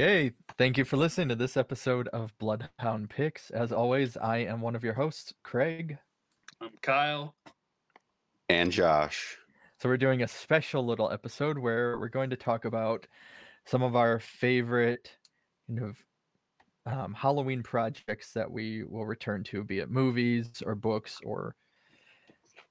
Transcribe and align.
Okay, 0.00 0.32
thank 0.56 0.78
you 0.78 0.86
for 0.86 0.96
listening 0.96 1.28
to 1.28 1.34
this 1.34 1.58
episode 1.58 2.08
of 2.08 2.32
Bloodhound 2.38 3.10
Picks. 3.10 3.50
As 3.50 3.70
always, 3.70 4.16
I 4.16 4.38
am 4.38 4.62
one 4.62 4.74
of 4.74 4.82
your 4.82 4.94
hosts, 4.94 5.34
Craig. 5.42 5.98
I'm 6.58 6.70
Kyle. 6.80 7.34
And 8.48 8.72
Josh. 8.72 9.36
So, 9.76 9.90
we're 9.90 9.98
doing 9.98 10.22
a 10.22 10.26
special 10.26 10.86
little 10.86 11.12
episode 11.12 11.58
where 11.58 11.98
we're 11.98 12.08
going 12.08 12.30
to 12.30 12.36
talk 12.36 12.64
about 12.64 13.06
some 13.66 13.82
of 13.82 13.94
our 13.94 14.18
favorite 14.20 15.10
kind 15.68 15.82
of 15.82 15.98
um, 16.90 17.12
Halloween 17.12 17.62
projects 17.62 18.32
that 18.32 18.50
we 18.50 18.84
will 18.84 19.04
return 19.04 19.44
to, 19.44 19.62
be 19.62 19.80
it 19.80 19.90
movies 19.90 20.62
or 20.64 20.74
books 20.74 21.18
or 21.22 21.54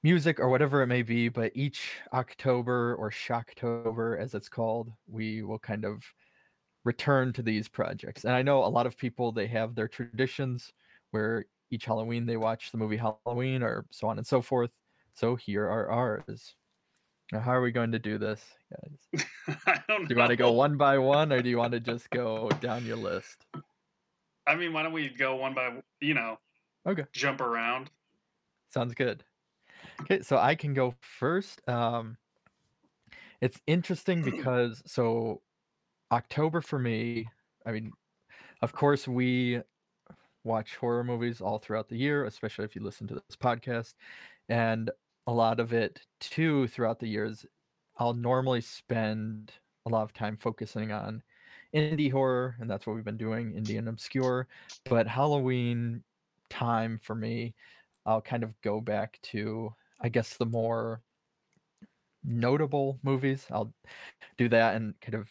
music 0.02 0.40
or 0.40 0.48
whatever 0.48 0.82
it 0.82 0.88
may 0.88 1.02
be. 1.02 1.28
But 1.28 1.52
each 1.54 1.92
October 2.12 2.96
or 2.96 3.08
Shocktober, 3.08 4.18
as 4.20 4.34
it's 4.34 4.48
called, 4.48 4.90
we 5.06 5.44
will 5.44 5.60
kind 5.60 5.84
of 5.84 6.02
return 6.84 7.32
to 7.34 7.42
these 7.42 7.68
projects. 7.68 8.24
And 8.24 8.34
I 8.34 8.42
know 8.42 8.64
a 8.64 8.66
lot 8.68 8.86
of 8.86 8.96
people 8.96 9.32
they 9.32 9.46
have 9.48 9.74
their 9.74 9.88
traditions 9.88 10.72
where 11.10 11.46
each 11.70 11.84
Halloween 11.84 12.26
they 12.26 12.36
watch 12.36 12.72
the 12.72 12.78
movie 12.78 12.96
Halloween 12.98 13.62
or 13.62 13.86
so 13.90 14.08
on 14.08 14.18
and 14.18 14.26
so 14.26 14.42
forth. 14.42 14.70
So 15.14 15.36
here 15.36 15.66
are 15.66 15.90
ours. 15.90 16.56
Now, 17.32 17.40
how 17.40 17.52
are 17.52 17.62
we 17.62 17.72
going 17.72 17.92
to 17.92 17.98
do 17.98 18.18
this, 18.18 18.56
guys? 18.70 19.10
Do 20.06 20.14
you 20.14 20.18
want 20.18 20.30
to 20.30 20.36
go 20.36 20.52
one 20.52 20.76
by 20.76 20.98
one 20.98 21.32
or 21.32 21.40
do 21.42 21.48
you 21.48 21.56
want 21.58 21.72
to 21.72 21.80
just 21.80 22.10
go 22.12 22.52
down 22.60 22.84
your 22.84 22.96
list? 22.96 23.46
I 24.46 24.56
mean, 24.56 24.72
why 24.72 24.82
don't 24.82 24.92
we 24.92 25.08
go 25.08 25.36
one 25.36 25.54
by, 25.54 25.82
you 26.00 26.14
know, 26.14 26.38
Okay. 26.86 27.06
jump 27.12 27.40
around? 27.40 27.90
Sounds 28.70 28.94
good. 28.94 29.24
Okay, 30.02 30.22
so 30.22 30.38
I 30.38 30.54
can 30.54 30.74
go 30.74 30.94
first. 31.02 31.66
Um, 31.68 32.18
it's 33.40 33.60
interesting 33.66 34.22
because 34.24 34.82
so 34.86 35.42
October 36.12 36.60
for 36.60 36.78
me, 36.78 37.28
I 37.66 37.72
mean, 37.72 37.92
of 38.62 38.72
course 38.72 39.06
we 39.06 39.60
watch 40.44 40.76
horror 40.76 41.04
movies 41.04 41.40
all 41.40 41.58
throughout 41.58 41.88
the 41.88 41.96
year, 41.96 42.24
especially 42.24 42.64
if 42.64 42.74
you 42.74 42.82
listen 42.82 43.06
to 43.08 43.14
this 43.14 43.36
podcast, 43.36 43.94
and 44.48 44.90
a 45.26 45.32
lot 45.32 45.60
of 45.60 45.72
it 45.72 46.00
too 46.20 46.66
throughout 46.68 46.98
the 46.98 47.08
years. 47.08 47.46
I'll 47.98 48.14
normally 48.14 48.62
spend 48.62 49.52
a 49.86 49.90
lot 49.90 50.02
of 50.02 50.12
time 50.12 50.36
focusing 50.36 50.92
on 50.92 51.22
indie 51.74 52.10
horror, 52.10 52.56
and 52.58 52.68
that's 52.68 52.86
what 52.86 52.96
we've 52.96 53.04
been 53.04 53.16
doing, 53.16 53.52
indie 53.52 53.78
and 53.78 53.88
obscure. 53.88 54.48
But 54.84 55.06
Halloween 55.06 56.02
time 56.48 56.98
for 57.02 57.14
me, 57.14 57.54
I'll 58.06 58.22
kind 58.22 58.42
of 58.42 58.60
go 58.62 58.80
back 58.80 59.18
to, 59.24 59.74
I 60.00 60.08
guess, 60.08 60.36
the 60.36 60.46
more 60.46 61.02
notable 62.24 62.98
movies. 63.02 63.46
I'll 63.50 63.72
do 64.38 64.48
that 64.48 64.76
and 64.76 64.98
kind 65.00 65.14
of 65.14 65.28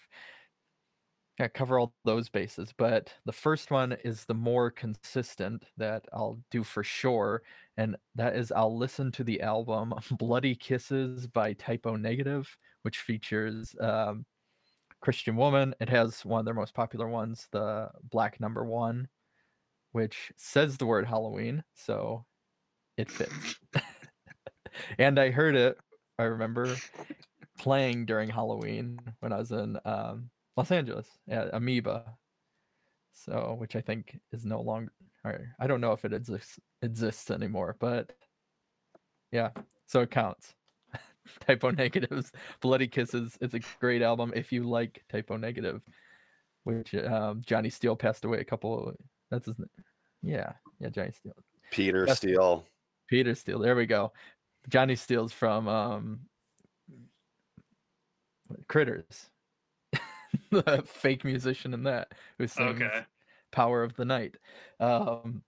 yeah, 1.40 1.48
cover 1.48 1.80
all 1.80 1.94
those 2.04 2.28
bases. 2.30 2.74
But 2.78 3.14
the 3.26 3.32
first 3.32 3.72
one 3.72 3.94
is 4.04 4.26
the 4.26 4.34
more 4.34 4.70
consistent 4.70 5.64
that 5.78 6.06
I'll 6.12 6.40
do 6.52 6.64
for 6.64 6.84
sure. 6.84 7.44
And 7.78 7.96
that 8.16 8.36
is 8.36 8.52
I'll 8.52 8.78
listen 8.78 9.12
to 9.14 9.24
the 9.24 9.42
album 9.42 9.94
Bloody 10.12 10.54
Kisses 10.56 11.28
by 11.28 11.54
Type 11.54 11.86
O 11.86 11.96
Negative, 11.96 12.56
which 12.82 13.00
features 13.00 13.74
um, 13.80 14.26
Christian 15.00 15.38
Woman. 15.38 15.74
It 15.80 15.90
has 15.90 16.26
one 16.26 16.40
of 16.40 16.46
their 16.46 16.54
most 16.54 16.74
popular 16.74 17.08
ones, 17.08 17.48
the 17.52 17.90
Black 18.12 18.42
Number 18.42 18.66
One, 18.66 19.08
which 19.94 20.34
says 20.36 20.78
the 20.78 20.86
word 20.86 21.08
Halloween. 21.08 21.64
So 21.74 22.26
it 22.98 23.10
fits. 23.10 23.56
and 25.00 25.20
I 25.20 25.32
heard 25.32 25.56
it, 25.56 25.78
I 26.18 26.24
remember 26.24 26.76
playing 27.58 28.06
during 28.06 28.30
Halloween 28.30 29.00
when 29.20 29.34
I 29.34 29.38
was 29.38 29.52
in 29.52 29.78
um, 29.86 30.30
Los 30.58 30.72
Angeles 30.72 31.08
at 31.30 31.54
Amoeba. 31.54 32.18
So, 33.14 33.56
which 33.60 33.76
I 33.76 33.82
think 33.82 34.18
is 34.32 34.46
no 34.46 34.62
longer, 34.62 34.92
or 35.26 35.54
I 35.60 35.68
don't 35.68 35.82
know 35.82 35.92
if 35.92 36.06
it 36.06 36.14
exists 36.14 36.60
exists 36.82 37.32
anymore, 37.32 37.76
but 37.80 38.14
yeah, 39.32 39.50
so 39.88 40.02
it 40.02 40.12
counts. 40.12 40.54
typo 41.48 41.70
negatives, 41.72 42.32
Bloody 42.62 42.88
Kisses. 42.88 43.38
It's 43.42 43.54
a 43.54 43.60
great 43.80 44.02
album 44.02 44.32
if 44.36 44.52
you 44.52 44.64
like 44.64 45.04
Type 45.12 45.32
O 45.32 45.38
Negative, 45.38 45.82
which 46.64 46.96
um, 46.96 47.42
Johnny 47.46 47.70
Steele 47.70 47.96
passed 47.96 48.26
away 48.26 48.40
a 48.40 48.46
couple. 48.46 48.94
That's 49.32 49.46
his 49.46 49.60
name. 49.60 49.70
Yeah, 50.22 50.54
yeah, 50.80 50.90
Johnny 50.90 51.12
Steele. 51.12 51.36
Peter. 51.72 52.08
Steele. 52.16 52.66
Peter 53.08 53.36
Steele. 53.36 53.60
There 53.60 53.76
we 53.76 53.86
go. 53.86 54.12
Johnny 54.70 54.96
Steele's 54.96 55.34
from 55.34 55.68
um, 55.68 56.20
Critters, 58.68 59.30
the 60.66 60.84
fake 60.86 61.24
musician 61.24 61.74
in 61.74 61.84
that 61.84 62.14
who 62.38 62.48
sings 62.48 62.82
Okay. 62.82 63.06
"Power 63.52 63.84
of 63.84 63.96
the 63.96 64.06
Night." 64.06 64.38
Um, 64.80 65.44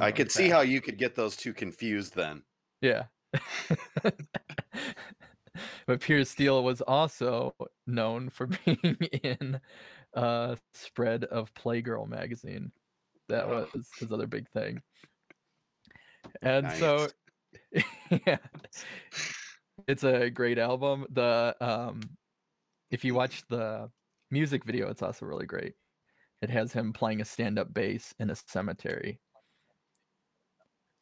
I 0.00 0.12
could 0.12 0.30
see 0.30 0.48
how 0.48 0.60
you 0.60 0.80
could 0.80 0.98
get 0.98 1.14
those 1.14 1.36
two 1.36 1.52
confused 1.52 2.14
then. 2.14 2.44
Yeah. 2.80 3.06
but 5.86 6.00
Pierce 6.00 6.30
Steele 6.30 6.62
was 6.62 6.80
also 6.80 7.54
known 7.86 8.28
for 8.30 8.46
being 8.64 8.96
in 9.22 9.60
a 10.14 10.58
spread 10.72 11.24
of 11.24 11.52
Playgirl 11.54 12.08
magazine. 12.08 12.72
That 13.28 13.46
Oh. 13.46 13.68
was 13.74 13.90
his 13.98 14.12
other 14.12 14.26
big 14.26 14.48
thing. 14.48 14.82
And 16.42 16.70
so 16.72 17.08
yeah. 18.26 18.38
It's 19.86 20.04
a 20.04 20.30
great 20.30 20.58
album. 20.58 21.06
The 21.10 21.56
um 21.60 22.16
if 22.90 23.04
you 23.04 23.14
watch 23.14 23.46
the 23.48 23.90
music 24.30 24.64
video, 24.64 24.88
it's 24.88 25.02
also 25.02 25.26
really 25.26 25.46
great. 25.46 25.74
It 26.42 26.50
has 26.50 26.72
him 26.72 26.92
playing 26.92 27.20
a 27.20 27.24
stand-up 27.24 27.72
bass 27.72 28.14
in 28.18 28.30
a 28.30 28.36
cemetery. 28.36 29.20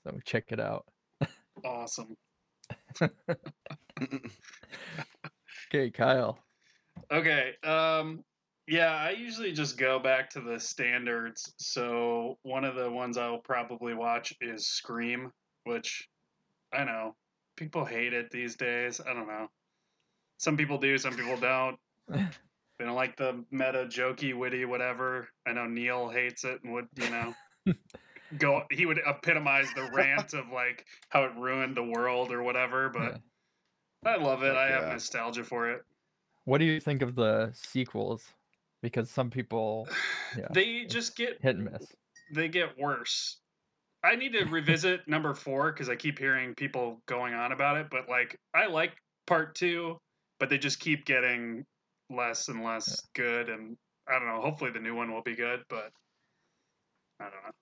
So 0.04 0.18
check 0.24 0.44
it 0.48 0.60
out. 0.60 0.86
Awesome. 1.64 2.16
Okay, 5.74 5.90
Kyle. 5.90 6.38
Okay. 7.10 7.54
Um 7.64 8.24
yeah, 8.68 8.92
I 8.94 9.10
usually 9.10 9.52
just 9.52 9.78
go 9.78 9.98
back 9.98 10.28
to 10.30 10.40
the 10.40 10.60
standards. 10.60 11.52
So 11.56 12.38
one 12.42 12.64
of 12.64 12.74
the 12.74 12.90
ones 12.90 13.16
I'll 13.16 13.38
probably 13.38 13.94
watch 13.94 14.34
is 14.40 14.66
Scream, 14.66 15.32
which 15.64 16.06
I 16.72 16.84
know 16.84 17.16
people 17.56 17.84
hate 17.86 18.12
it 18.12 18.30
these 18.30 18.56
days. 18.56 19.00
I 19.00 19.14
don't 19.14 19.26
know. 19.26 19.48
Some 20.38 20.56
people 20.56 20.78
do, 20.78 20.98
some 20.98 21.16
people 21.16 21.38
don't. 21.38 21.78
They 22.82 22.88
don't 22.88 22.96
like 22.96 23.16
the 23.16 23.44
meta, 23.52 23.86
jokey, 23.88 24.36
witty, 24.36 24.64
whatever. 24.64 25.28
I 25.46 25.52
know 25.52 25.66
Neil 25.68 26.08
hates 26.08 26.42
it 26.42 26.64
and 26.64 26.72
would, 26.72 26.88
you 26.96 27.10
know, 27.10 27.34
go. 28.38 28.64
He 28.72 28.86
would 28.86 28.98
epitomize 29.06 29.68
the 29.76 29.88
rant 29.94 30.34
of 30.34 30.48
like 30.52 30.84
how 31.08 31.22
it 31.22 31.30
ruined 31.38 31.76
the 31.76 31.84
world 31.84 32.32
or 32.32 32.42
whatever. 32.42 32.88
But 32.88 33.20
I 34.04 34.16
love 34.16 34.42
it. 34.42 34.48
Heck 34.48 34.56
I 34.56 34.66
have 34.70 34.88
nostalgia 34.88 35.44
for 35.44 35.70
it. 35.70 35.82
What 36.44 36.58
do 36.58 36.64
you 36.64 36.80
think 36.80 37.02
of 37.02 37.14
the 37.14 37.52
sequels? 37.54 38.24
Because 38.82 39.08
some 39.08 39.30
people 39.30 39.86
Yeah, 40.36 40.48
They 40.52 40.84
just 40.86 41.14
get 41.14 41.40
hit 41.40 41.54
and 41.54 41.70
miss. 41.70 41.86
they 42.34 42.48
get 42.48 42.76
worse. 42.76 43.36
I 44.02 44.16
need 44.16 44.32
to 44.32 44.44
revisit 44.46 45.02
number 45.06 45.34
four 45.34 45.70
because 45.70 45.88
I 45.88 45.94
keep 45.94 46.18
hearing 46.18 46.56
people 46.56 47.00
going 47.06 47.34
on 47.34 47.52
about 47.52 47.76
it. 47.76 47.86
But 47.92 48.08
like, 48.08 48.40
I 48.52 48.66
like 48.66 48.96
part 49.28 49.54
two, 49.54 49.98
but 50.40 50.50
they 50.50 50.58
just 50.58 50.80
keep 50.80 51.04
getting 51.04 51.64
less 52.14 52.48
and 52.48 52.62
less 52.62 53.00
good. 53.14 53.48
And 53.48 53.76
I 54.08 54.18
don't 54.18 54.28
know. 54.28 54.40
Hopefully, 54.40 54.70
the 54.70 54.80
new 54.80 54.94
one 54.94 55.12
will 55.12 55.22
be 55.22 55.34
good, 55.34 55.60
but 55.68 55.90
I 57.20 57.24
don't 57.24 57.42
know. 57.44 57.52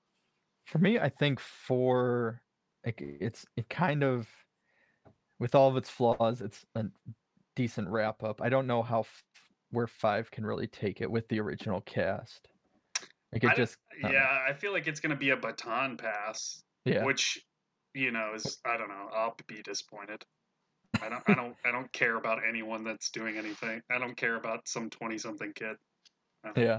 For 0.66 0.78
me, 0.78 0.98
I 0.98 1.08
think 1.08 1.40
four, 1.40 2.40
like 2.84 3.00
it's 3.00 3.44
it 3.56 3.68
kind 3.68 4.02
of, 4.04 4.28
with 5.38 5.54
all 5.54 5.68
of 5.68 5.76
its 5.76 5.90
flaws, 5.90 6.40
it's 6.40 6.64
a 6.74 6.84
decent 7.56 7.88
wrap 7.88 8.22
up. 8.22 8.40
I 8.40 8.48
don't 8.48 8.66
know 8.66 8.82
how 8.82 9.00
f- 9.00 9.22
where 9.70 9.86
five 9.86 10.30
can 10.30 10.46
really 10.46 10.66
take 10.66 11.00
it 11.00 11.10
with 11.10 11.28
the 11.28 11.40
original 11.40 11.80
cast. 11.82 12.48
Like 13.32 13.44
I 13.44 13.48
it 13.48 13.50
don't- 13.50 13.56
just, 13.56 13.76
I 13.98 14.02
don't 14.02 14.12
yeah, 14.12 14.44
I 14.48 14.52
feel 14.52 14.72
like 14.72 14.86
it's 14.86 15.00
going 15.00 15.10
to 15.10 15.16
be 15.16 15.30
a 15.30 15.36
baton 15.36 15.96
pass, 15.96 16.62
yeah, 16.84 17.04
which 17.04 17.44
you 17.94 18.12
know 18.12 18.32
is 18.34 18.58
I 18.64 18.76
don't 18.76 18.88
know. 18.88 19.08
I'll 19.14 19.36
be 19.46 19.62
disappointed. 19.62 20.24
I 21.02 21.08
don't. 21.08 21.22
I 21.26 21.34
don't. 21.34 21.56
I 21.64 21.70
don't 21.72 21.92
care 21.92 22.16
about 22.16 22.40
anyone 22.48 22.84
that's 22.84 23.10
doing 23.10 23.36
anything. 23.36 23.80
I 23.90 23.98
don't 23.98 24.16
care 24.16 24.36
about 24.36 24.66
some 24.68 24.90
twenty-something 24.90 25.52
kid. 25.54 25.76
Yeah. 26.56 26.78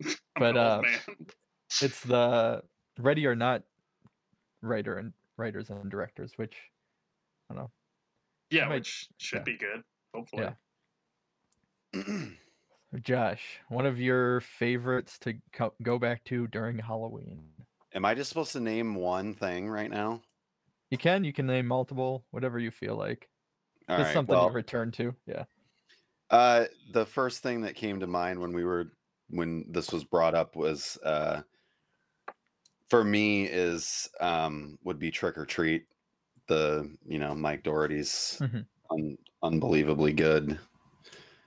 But, 0.38 0.56
uh, 0.56 0.80
man. 0.82 1.16
it's 1.82 2.00
the 2.00 2.62
Ready 2.98 3.26
or 3.26 3.34
Not 3.34 3.62
writer 4.62 4.96
and 4.96 5.12
writers 5.36 5.68
and 5.68 5.90
directors, 5.90 6.32
which 6.36 6.54
I 7.50 7.54
don't 7.54 7.64
know. 7.64 7.70
Yeah, 8.50 8.68
might- 8.68 8.76
which 8.76 9.08
should 9.18 9.38
yeah. 9.38 9.42
be 9.44 9.56
good. 9.58 9.82
Hopefully. 10.14 10.48
Yeah. 11.94 12.12
Josh, 13.02 13.60
one 13.68 13.86
of 13.86 14.00
your 14.00 14.40
favorites 14.40 15.18
to 15.20 15.34
co- 15.52 15.74
go 15.82 15.98
back 15.98 16.24
to 16.24 16.46
during 16.48 16.78
Halloween. 16.78 17.42
Am 17.94 18.04
I 18.04 18.14
just 18.14 18.28
supposed 18.30 18.52
to 18.52 18.60
name 18.60 18.94
one 18.94 19.34
thing 19.34 19.68
right 19.68 19.90
now? 19.90 20.22
You 20.90 20.98
can, 20.98 21.22
you 21.24 21.32
can 21.32 21.46
name 21.46 21.66
multiple, 21.66 22.24
whatever 22.30 22.58
you 22.58 22.70
feel 22.70 22.96
like. 22.96 23.28
Just 23.98 24.06
right. 24.08 24.14
something 24.14 24.34
well, 24.34 24.48
to 24.48 24.54
return 24.54 24.90
to. 24.92 25.14
Yeah. 25.26 25.44
uh, 26.30 26.64
the 26.92 27.06
first 27.06 27.42
thing 27.42 27.62
that 27.62 27.74
came 27.74 28.00
to 28.00 28.06
mind 28.06 28.38
when 28.38 28.52
we 28.52 28.64
were 28.64 28.92
when 29.30 29.64
this 29.68 29.92
was 29.92 30.04
brought 30.04 30.34
up 30.34 30.56
was 30.56 30.98
uh, 31.04 31.42
for 32.88 33.04
me 33.04 33.44
is 33.44 34.08
um, 34.20 34.78
would 34.84 34.98
be 34.98 35.10
Trick 35.10 35.38
or 35.38 35.46
Treat, 35.46 35.84
the 36.48 36.90
you 37.06 37.18
know 37.18 37.34
Mike 37.34 37.62
Dougherty's 37.62 38.38
Mhm. 38.40 38.66
un- 38.90 39.18
unbelievably 39.42 40.12
good 40.14 40.58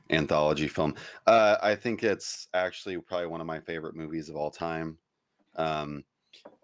anthology 0.10 0.68
film. 0.68 0.96
Uh, 1.28 1.58
I 1.62 1.76
think 1.76 2.04
it's 2.04 2.48
actually 2.54 2.98
probably 3.00 3.28
one 3.28 3.42
of 3.42 3.48
my 3.48 3.60
favorite 3.60 3.96
movies 3.96 4.30
of 4.30 4.36
all 4.36 4.52
time. 4.52 4.98
Um, 5.56 6.04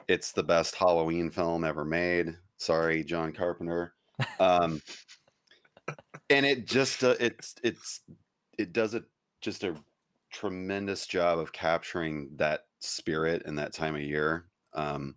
it's 0.08 0.32
the 0.32 0.44
best 0.44 0.76
Halloween 0.76 1.30
film 1.30 1.64
ever 1.64 1.86
made. 1.86 2.36
Sorry, 2.58 3.04
John 3.04 3.32
Carpenter. 3.32 3.94
Um, 4.40 4.82
and 6.30 6.46
it 6.46 6.68
just 6.68 7.04
uh, 7.04 7.16
it's 7.20 7.56
it's 7.64 8.02
it 8.58 8.74
does 8.74 8.94
it 8.94 9.04
just 9.42 9.64
a 9.64 9.76
tremendous 10.32 11.08
job 11.08 11.40
of 11.40 11.52
capturing 11.52 12.30
that 12.36 12.66
spirit 12.80 13.44
and 13.46 13.58
that 13.58 13.74
time 13.74 13.96
of 13.96 14.02
year. 14.02 14.46
Um, 14.74 15.16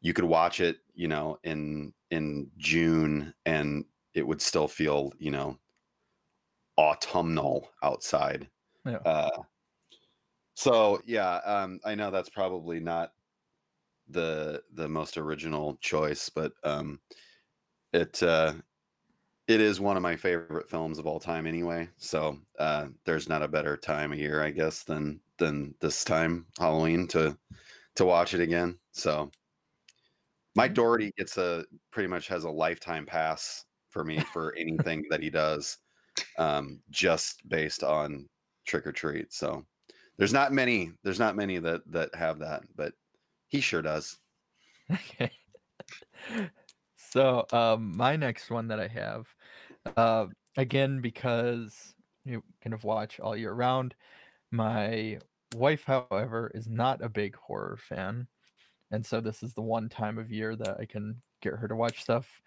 you 0.00 0.12
could 0.12 0.24
watch 0.24 0.60
it, 0.60 0.78
you 0.94 1.08
know, 1.08 1.38
in 1.44 1.92
in 2.10 2.50
June, 2.56 3.34
and 3.44 3.84
it 4.14 4.26
would 4.26 4.40
still 4.40 4.68
feel, 4.68 5.12
you 5.18 5.30
know, 5.30 5.58
autumnal 6.76 7.70
outside. 7.82 8.48
Yeah. 8.86 8.96
Uh, 9.04 9.42
so 10.54 11.00
yeah, 11.04 11.36
um, 11.36 11.80
I 11.84 11.94
know 11.94 12.10
that's 12.10 12.30
probably 12.30 12.80
not 12.80 13.12
the 14.08 14.62
the 14.72 14.88
most 14.88 15.16
original 15.18 15.76
choice, 15.80 16.28
but 16.28 16.52
um, 16.64 17.00
it 17.92 18.22
uh, 18.22 18.54
it 19.48 19.60
is 19.60 19.80
one 19.80 19.96
of 19.96 20.02
my 20.02 20.16
favorite 20.16 20.68
films 20.68 20.98
of 20.98 21.06
all 21.06 21.18
time 21.18 21.46
anyway. 21.46 21.88
So 21.98 22.38
uh, 22.58 22.88
there's 23.04 23.28
not 23.28 23.42
a 23.42 23.48
better 23.48 23.76
time 23.76 24.12
of 24.12 24.18
year, 24.18 24.42
I 24.42 24.50
guess, 24.50 24.84
than 24.84 25.20
than 25.38 25.74
this 25.80 26.04
time 26.04 26.46
Halloween 26.58 27.08
to 27.08 27.36
to 27.96 28.04
watch 28.04 28.34
it 28.34 28.40
again. 28.40 28.78
So 28.92 29.30
Mike 30.54 30.74
Dougherty 30.74 31.12
gets 31.16 31.38
a 31.38 31.64
pretty 31.90 32.08
much 32.08 32.28
has 32.28 32.44
a 32.44 32.50
lifetime 32.50 33.06
pass 33.06 33.64
for 33.88 34.04
me 34.04 34.20
for 34.32 34.54
anything 34.56 35.04
that 35.10 35.22
he 35.22 35.30
does, 35.30 35.78
um, 36.38 36.80
just 36.90 37.48
based 37.48 37.82
on 37.82 38.28
Trick 38.66 38.86
or 38.86 38.92
Treat. 38.92 39.32
So 39.32 39.64
there's 40.16 40.32
not 40.32 40.52
many 40.52 40.92
there's 41.02 41.18
not 41.18 41.36
many 41.36 41.58
that 41.58 41.82
that 41.90 42.14
have 42.14 42.38
that, 42.40 42.62
but 42.76 42.92
he 43.48 43.60
sure 43.60 43.82
does. 43.82 44.18
Okay. 44.92 45.30
So, 47.12 47.44
um, 47.52 47.96
my 47.96 48.16
next 48.16 48.50
one 48.50 48.68
that 48.68 48.78
I 48.80 48.86
have, 48.88 49.34
uh, 49.96 50.26
again, 50.56 51.00
because 51.00 51.94
you 52.24 52.44
kind 52.62 52.74
of 52.74 52.84
watch 52.84 53.18
all 53.20 53.36
year 53.36 53.52
round, 53.52 53.94
my 54.52 55.20
wife, 55.54 55.84
however, 55.84 56.50
is 56.54 56.68
not 56.68 57.02
a 57.02 57.08
big 57.08 57.36
horror 57.36 57.76
fan. 57.78 58.28
And 58.90 59.04
so 59.06 59.20
this 59.20 59.42
is 59.42 59.54
the 59.54 59.62
one 59.62 59.88
time 59.88 60.18
of 60.18 60.32
year 60.32 60.56
that 60.56 60.78
I 60.80 60.86
can 60.86 61.22
get 61.42 61.54
her 61.54 61.68
to 61.68 61.76
watch 61.76 62.02
stuff. 62.02 62.42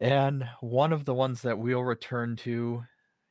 And 0.00 0.48
one 0.60 0.92
of 0.92 1.04
the 1.04 1.14
ones 1.14 1.42
that 1.42 1.58
we'll 1.58 1.84
return 1.84 2.36
to, 2.36 2.84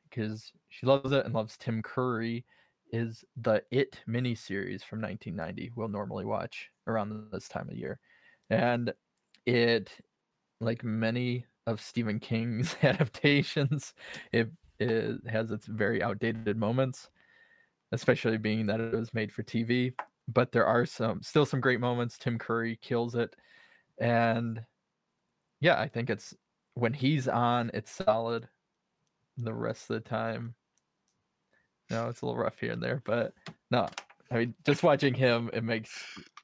because 0.08 0.52
she 0.68 0.86
loves 0.86 1.12
it 1.12 1.24
and 1.24 1.34
loves 1.34 1.56
Tim 1.58 1.82
Curry, 1.82 2.46
is 2.92 3.24
the 3.36 3.64
It 3.70 4.00
miniseries 4.08 4.82
from 4.84 5.00
1990. 5.00 5.72
We'll 5.76 5.88
normally 5.88 6.24
watch 6.24 6.70
around 6.86 7.30
this 7.32 7.48
time 7.48 7.68
of 7.68 7.76
year. 7.76 8.00
And 8.50 8.92
it, 9.46 10.00
like 10.62 10.84
many 10.84 11.46
of 11.66 11.80
Stephen 11.80 12.18
King's 12.18 12.76
adaptations, 12.82 13.94
it, 14.32 14.50
it 14.78 15.20
has 15.28 15.50
its 15.50 15.66
very 15.66 16.02
outdated 16.02 16.56
moments, 16.56 17.08
especially 17.92 18.38
being 18.38 18.66
that 18.66 18.80
it 18.80 18.94
was 18.94 19.14
made 19.14 19.32
for 19.32 19.42
TV. 19.42 19.92
But 20.28 20.52
there 20.52 20.66
are 20.66 20.86
some 20.86 21.22
still 21.22 21.44
some 21.44 21.60
great 21.60 21.80
moments. 21.80 22.16
Tim 22.16 22.38
Curry 22.38 22.78
kills 22.80 23.14
it. 23.14 23.34
And 23.98 24.62
yeah, 25.60 25.78
I 25.78 25.88
think 25.88 26.10
it's 26.10 26.34
when 26.74 26.92
he's 26.92 27.28
on, 27.28 27.70
it's 27.74 27.90
solid. 27.90 28.48
The 29.38 29.54
rest 29.54 29.90
of 29.90 29.94
the 30.02 30.08
time, 30.08 30.54
no, 31.90 32.08
it's 32.08 32.22
a 32.22 32.26
little 32.26 32.40
rough 32.40 32.58
here 32.58 32.72
and 32.72 32.82
there, 32.82 33.02
but 33.04 33.32
no, 33.70 33.88
I 34.30 34.38
mean, 34.38 34.54
just 34.64 34.82
watching 34.82 35.14
him, 35.14 35.50
it 35.52 35.64
makes 35.64 35.90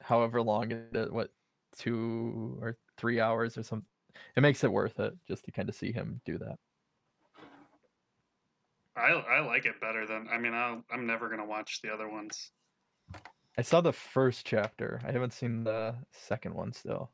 however 0.02 0.42
long 0.42 0.72
it 0.72 0.88
is, 0.94 1.10
what 1.10 1.30
two 1.76 2.58
or 2.60 2.76
three 2.96 3.20
hours 3.20 3.56
or 3.56 3.62
something, 3.62 3.86
it 4.36 4.40
makes 4.40 4.64
it 4.64 4.72
worth 4.72 4.98
it 5.00 5.14
just 5.26 5.44
to 5.44 5.50
kind 5.50 5.68
of 5.68 5.74
see 5.74 5.92
him 5.92 6.20
do 6.24 6.38
that. 6.38 6.58
I 8.96 9.12
I 9.12 9.40
like 9.40 9.66
it 9.66 9.80
better 9.80 10.06
than 10.06 10.28
I 10.30 10.38
mean 10.38 10.54
I'll, 10.54 10.84
I'm 10.90 11.06
never 11.06 11.28
gonna 11.28 11.46
watch 11.46 11.80
the 11.82 11.92
other 11.92 12.08
ones. 12.08 12.50
I 13.56 13.62
saw 13.62 13.80
the 13.80 13.92
first 13.92 14.46
chapter. 14.46 15.00
I 15.04 15.10
haven't 15.10 15.32
seen 15.32 15.64
the 15.64 15.96
second 16.12 16.54
one 16.54 16.72
still. 16.72 17.10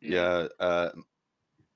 Yeah, 0.00 0.46
uh, 0.60 0.90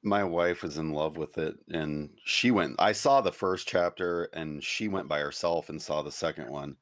my 0.03 0.23
wife 0.23 0.63
was 0.63 0.79
in 0.79 0.93
love 0.93 1.17
with 1.17 1.39
it, 1.39 1.57
and 1.69 2.11
she 2.25 2.51
went. 2.51 2.77
I 2.79 2.93
saw 2.93 3.21
the 3.21 3.33
first 3.33 3.67
chapter, 3.67 4.25
and 4.33 4.63
she 4.63 4.87
went 4.87 5.09
by 5.09 5.19
herself 5.19 5.71
and 5.71 5.81
saw 5.81 6.03
the 6.03 6.13
second 6.13 6.51
one. 6.51 6.77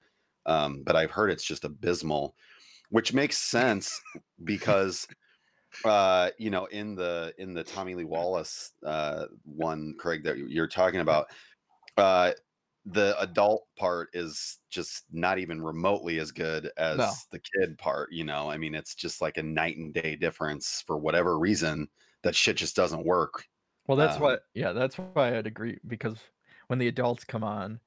Um, 0.45 0.83
but 0.85 0.97
I've 0.97 1.11
heard 1.11 1.31
it's 1.31 1.45
just 1.45 1.65
abysmal, 1.65 2.37
which 2.91 3.15
makes 3.15 3.39
sense 3.39 4.01
because, 4.45 5.09
uh, 5.85 6.31
you 6.39 6.51
know, 6.51 6.67
in 6.67 6.95
the 6.95 7.35
in 7.39 7.55
the 7.55 7.65
Tommy 7.65 7.95
Lee 7.95 8.05
Wallace 8.05 8.73
uh, 8.85 9.27
one, 9.45 9.95
Craig, 9.99 10.25
that 10.25 10.39
you're 10.39 10.69
talking 10.69 11.01
about, 11.01 11.27
uh, 11.97 12.33
the 12.85 13.21
adult 13.21 13.67
part 13.77 14.11
is 14.13 14.61
just 14.71 15.05
not 15.13 15.39
even 15.39 15.61
remotely 15.61 16.19
as 16.21 16.31
good 16.31 16.71
as 16.77 16.99
No. 16.99 17.13
the 17.33 17.41
kid 17.41 17.77
part. 17.79 18.13
You 18.13 18.25
know, 18.25 18.51
I 18.51 18.57
mean, 18.57 18.75
it's 18.75 18.95
just 18.95 19.21
like 19.21 19.39
a 19.39 19.43
night 19.43 19.77
and 19.77 19.93
day 19.93 20.17
difference 20.17 20.83
for 20.87 20.97
whatever 20.97 21.39
reason. 21.39 21.89
That 22.23 22.35
shit 22.37 22.57
just 22.57 22.77
doesn't 22.77 23.05
work. 23.05 23.45
Well, 23.87 23.97
that's 23.97 24.17
Um, 24.17 24.23
what, 24.23 24.43
yeah, 24.55 24.73
that's 24.73 24.97
why 24.97 25.37
I'd 25.37 25.47
agree 25.47 25.79
because 25.87 26.19
when 26.67 26.79
the 26.79 26.89
adults 26.89 27.25
come 27.25 27.45
on, 27.45 27.81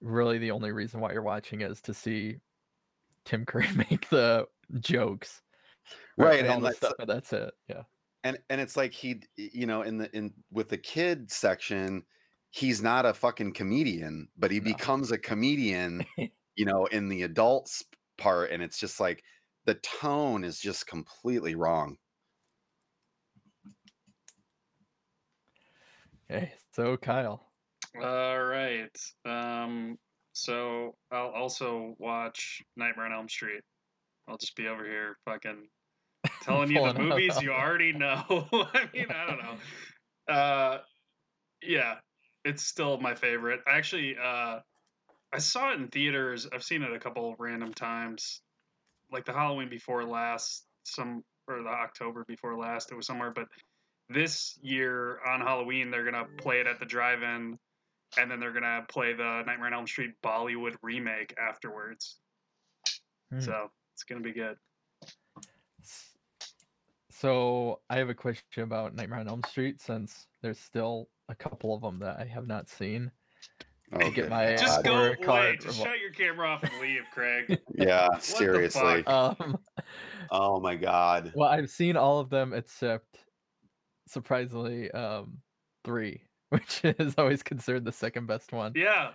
really 0.00 0.38
the 0.38 0.50
only 0.50 0.72
reason 0.72 1.00
why 1.00 1.12
you're 1.12 1.22
watching 1.22 1.62
is 1.62 1.80
to 1.82 1.94
see 1.94 2.40
Tim 3.24 3.44
Curry 3.46 3.68
make 3.90 4.08
the 4.10 4.46
jokes, 4.80 5.42
Right, 6.16 6.40
And 6.40 6.48
and 6.48 6.62
the 6.62 6.68
that's- 6.68 6.76
stuff, 6.76 6.92
but 6.98 7.08
that's 7.08 7.32
it. 7.32 7.52
Yeah. 7.68 7.82
and 8.24 8.38
and 8.50 8.60
it's 8.60 8.76
like 8.76 8.92
he 8.92 9.22
you 9.36 9.66
know 9.66 9.82
in 9.82 9.96
the 9.98 10.14
in 10.16 10.32
with 10.52 10.68
the 10.68 10.76
kid 10.78 11.30
section 11.30 12.04
he's 12.50 12.82
not 12.82 13.06
a 13.06 13.14
fucking 13.14 13.52
comedian 13.54 14.28
but 14.36 14.50
he 14.50 14.58
No. 14.60 14.64
becomes 14.64 15.10
a 15.12 15.18
comedian 15.18 16.04
you 16.56 16.64
know 16.66 16.84
in 16.86 17.08
the 17.08 17.22
adults 17.22 17.82
part 18.18 18.50
and 18.50 18.62
it's 18.62 18.78
just 18.78 19.00
like 19.00 19.22
the 19.64 19.74
tone 19.76 20.44
is 20.44 20.58
just 20.60 20.86
completely 20.86 21.54
wrong 21.54 21.96
Okay. 26.30 26.52
So 26.72 26.96
Kyle. 26.96 27.48
All 28.00 28.42
right. 28.44 28.96
Um. 29.24 29.98
So 30.32 30.94
I'll 31.10 31.30
also 31.30 31.96
watch 31.98 32.62
Nightmare 32.76 33.06
on 33.06 33.12
Elm 33.12 33.28
Street. 33.28 33.62
I'll 34.28 34.36
just 34.38 34.54
be 34.54 34.68
over 34.68 34.84
here 34.84 35.16
fucking 35.24 35.66
telling 36.42 36.70
you 36.70 36.92
the 36.92 36.98
movies 36.98 37.40
you 37.40 37.52
already 37.52 37.92
know. 37.92 38.24
I 38.28 38.88
mean, 38.92 39.06
I 39.10 39.26
don't 39.26 39.38
know. 39.38 40.34
Uh, 40.34 40.78
yeah, 41.62 41.96
it's 42.44 42.64
still 42.64 42.98
my 42.98 43.14
favorite. 43.14 43.60
I 43.66 43.76
Actually, 43.76 44.16
uh, 44.22 44.60
I 45.32 45.38
saw 45.38 45.72
it 45.72 45.80
in 45.80 45.88
theaters. 45.88 46.48
I've 46.52 46.64
seen 46.64 46.82
it 46.82 46.92
a 46.92 46.98
couple 46.98 47.34
random 47.38 47.72
times, 47.72 48.40
like 49.12 49.24
the 49.24 49.32
Halloween 49.32 49.68
before 49.68 50.04
last, 50.04 50.64
some 50.84 51.22
or 51.46 51.62
the 51.62 51.68
October 51.68 52.24
before 52.26 52.56
last. 52.56 52.90
It 52.90 52.94
was 52.94 53.06
somewhere, 53.06 53.30
but 53.30 53.46
this 54.08 54.58
year 54.62 55.20
on 55.26 55.40
Halloween 55.40 55.90
they're 55.90 56.04
gonna 56.04 56.26
play 56.38 56.60
it 56.60 56.66
at 56.66 56.80
the 56.80 56.86
drive-in, 56.86 57.58
and 58.18 58.30
then 58.30 58.40
they're 58.40 58.52
gonna 58.52 58.84
play 58.88 59.12
the 59.12 59.42
Nightmare 59.46 59.66
on 59.66 59.74
Elm 59.74 59.86
Street 59.86 60.12
Bollywood 60.24 60.76
remake 60.82 61.34
afterwards. 61.38 62.18
Hmm. 63.30 63.40
So 63.40 63.70
it's 63.94 64.04
gonna 64.04 64.20
be 64.20 64.32
good. 64.32 64.56
S- 67.20 67.22
So 67.22 67.80
I 67.90 67.96
have 67.98 68.08
a 68.08 68.14
question 68.14 68.62
about 68.62 68.94
Nightmare 68.94 69.20
on 69.20 69.28
Elm 69.28 69.42
Street 69.48 69.80
since 69.80 70.26
there's 70.42 70.58
still 70.58 71.08
a 71.28 71.34
couple 71.34 71.74
of 71.74 71.82
them 71.82 71.98
that 72.00 72.18
I 72.18 72.24
have 72.24 72.46
not 72.46 72.68
seen. 72.68 73.10
oh, 73.92 73.98
get 73.98 74.14
good 74.14 74.30
my, 74.30 74.56
Just 74.56 74.82
go 74.84 74.94
away. 75.06 75.16
card 75.16 75.60
Just 75.60 75.78
revol- 75.80 75.84
shut 75.84 76.00
your 76.00 76.10
camera 76.10 76.48
off 76.48 76.62
and 76.62 76.72
leave, 76.80 77.02
Craig. 77.12 77.60
yeah 77.74 78.08
the 78.14 78.20
seriously 78.20 79.02
fuck? 79.02 79.40
Um, 79.40 79.58
oh 80.30 80.60
my 80.60 80.76
god 80.76 81.32
well, 81.34 81.48
I've 81.48 81.70
seen 81.70 81.96
all 81.96 82.18
of 82.20 82.30
them 82.30 82.52
except 82.52 83.18
surprisingly 84.06 84.90
um 84.92 85.38
three, 85.84 86.22
which 86.50 86.80
is 86.84 87.14
always 87.18 87.42
considered 87.42 87.84
the 87.84 87.92
second 87.92 88.26
best 88.26 88.52
one. 88.52 88.72
yeah. 88.74 89.10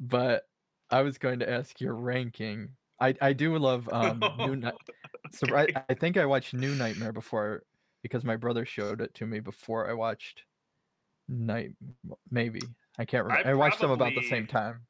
But 0.00 0.42
I 0.90 1.02
was 1.02 1.18
going 1.18 1.38
to 1.38 1.50
ask 1.50 1.80
your 1.80 1.94
ranking. 1.94 2.70
I 3.00 3.14
I 3.20 3.32
do 3.32 3.56
love 3.58 3.88
um 3.92 4.22
New 4.38 4.56
Night. 4.56 4.74
So 5.32 5.56
I, 5.56 5.66
I 5.88 5.94
think 5.94 6.16
I 6.16 6.26
watched 6.26 6.54
New 6.54 6.76
Nightmare 6.76 7.12
before 7.12 7.64
because 8.02 8.22
my 8.24 8.36
brother 8.36 8.64
showed 8.64 9.00
it 9.00 9.14
to 9.14 9.26
me 9.26 9.40
before 9.40 9.90
I 9.90 9.92
watched 9.92 10.44
Night. 11.28 11.72
Maybe 12.30 12.60
I 12.98 13.04
can't 13.04 13.24
remember. 13.24 13.48
I, 13.48 13.54
watched 13.54 13.80
them 13.80 13.90
about 13.90 14.12
the 14.14 14.28
same 14.28 14.46
time. 14.46 14.82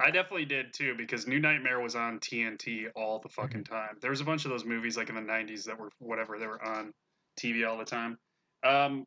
I 0.00 0.10
definitely 0.10 0.44
did 0.44 0.74
too 0.74 0.94
because 0.96 1.26
New 1.26 1.38
Nightmare 1.38 1.80
was 1.80 1.94
on 1.94 2.18
TNT 2.18 2.88
all 2.94 3.20
the 3.20 3.28
fucking 3.28 3.64
time. 3.64 3.96
There 4.02 4.10
was 4.10 4.20
a 4.20 4.24
bunch 4.24 4.44
of 4.44 4.50
those 4.50 4.64
movies 4.64 4.96
like 4.96 5.08
in 5.08 5.14
the 5.14 5.20
'90s 5.20 5.64
that 5.64 5.78
were 5.78 5.90
whatever 5.98 6.38
they 6.38 6.46
were 6.46 6.62
on 6.62 6.92
TV 7.40 7.66
all 7.66 7.78
the 7.78 7.84
time. 7.84 8.18
Um, 8.64 9.06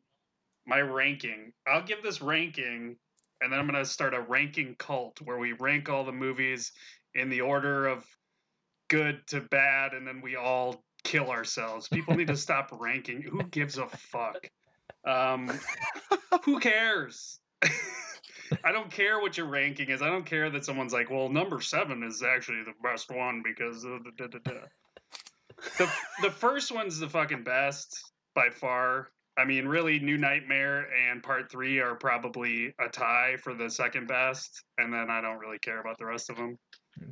my 0.66 0.80
ranking, 0.80 1.52
I'll 1.66 1.82
give 1.82 2.02
this 2.02 2.20
ranking, 2.20 2.96
and 3.40 3.52
then 3.52 3.60
I'm 3.60 3.66
gonna 3.66 3.84
start 3.84 4.14
a 4.14 4.20
ranking 4.20 4.74
cult 4.78 5.20
where 5.22 5.38
we 5.38 5.52
rank 5.52 5.88
all 5.88 6.04
the 6.04 6.12
movies 6.12 6.72
in 7.14 7.28
the 7.28 7.42
order 7.42 7.86
of 7.86 8.04
good 8.90 9.26
to 9.28 9.40
bad, 9.40 9.94
and 9.94 10.06
then 10.06 10.20
we 10.20 10.36
all 10.36 10.84
kill 11.04 11.30
ourselves. 11.30 11.88
People 11.88 12.14
need 12.16 12.26
to 12.26 12.36
stop 12.48 12.68
ranking. 12.78 13.22
Who 13.22 13.42
gives 13.44 13.78
a 13.78 13.86
fuck? 13.86 14.50
Um, 15.06 15.50
who 16.44 16.60
cares? 16.60 17.38
I 18.64 18.72
don't 18.72 18.90
care 18.90 19.20
what 19.20 19.38
your 19.38 19.46
ranking 19.46 19.88
is. 19.88 20.02
I 20.02 20.08
don't 20.08 20.26
care 20.26 20.50
that 20.50 20.64
someone's 20.64 20.92
like, 20.92 21.08
well, 21.08 21.28
number 21.28 21.60
seven 21.60 22.02
is 22.02 22.22
actually 22.22 22.64
the 22.64 22.74
best 22.82 23.10
one 23.10 23.42
because 23.44 23.84
da, 23.84 24.26
da, 24.26 24.26
da. 24.26 24.52
the 25.78 25.92
the 26.22 26.30
first 26.30 26.72
one's 26.72 26.98
the 26.98 27.08
fucking 27.08 27.44
best 27.44 28.12
by 28.34 28.50
far. 28.50 29.08
I 29.38 29.44
mean, 29.44 29.66
really, 29.66 30.00
New 30.00 30.18
Nightmare 30.18 30.88
and 30.92 31.22
Part 31.22 31.50
Three 31.50 31.78
are 31.78 31.94
probably 31.94 32.74
a 32.80 32.88
tie 32.88 33.36
for 33.40 33.54
the 33.54 33.70
second 33.70 34.08
best, 34.08 34.64
and 34.78 34.92
then 34.92 35.10
I 35.10 35.20
don't 35.20 35.38
really 35.38 35.60
care 35.60 35.80
about 35.80 35.98
the 35.98 36.06
rest 36.06 36.28
of 36.28 36.36
them. 36.36 36.58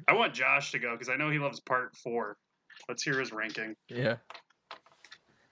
I 0.07 0.13
want 0.15 0.35
Josh 0.35 0.71
to 0.73 0.79
go 0.79 0.93
because 0.93 1.09
I 1.09 1.17
know 1.17 1.31
he 1.31 1.39
loves 1.39 1.61
Part 1.61 1.97
Four. 1.97 2.37
Let's 2.89 3.03
hear 3.03 3.19
his 3.19 3.33
ranking. 3.33 3.75
Yeah. 3.89 4.17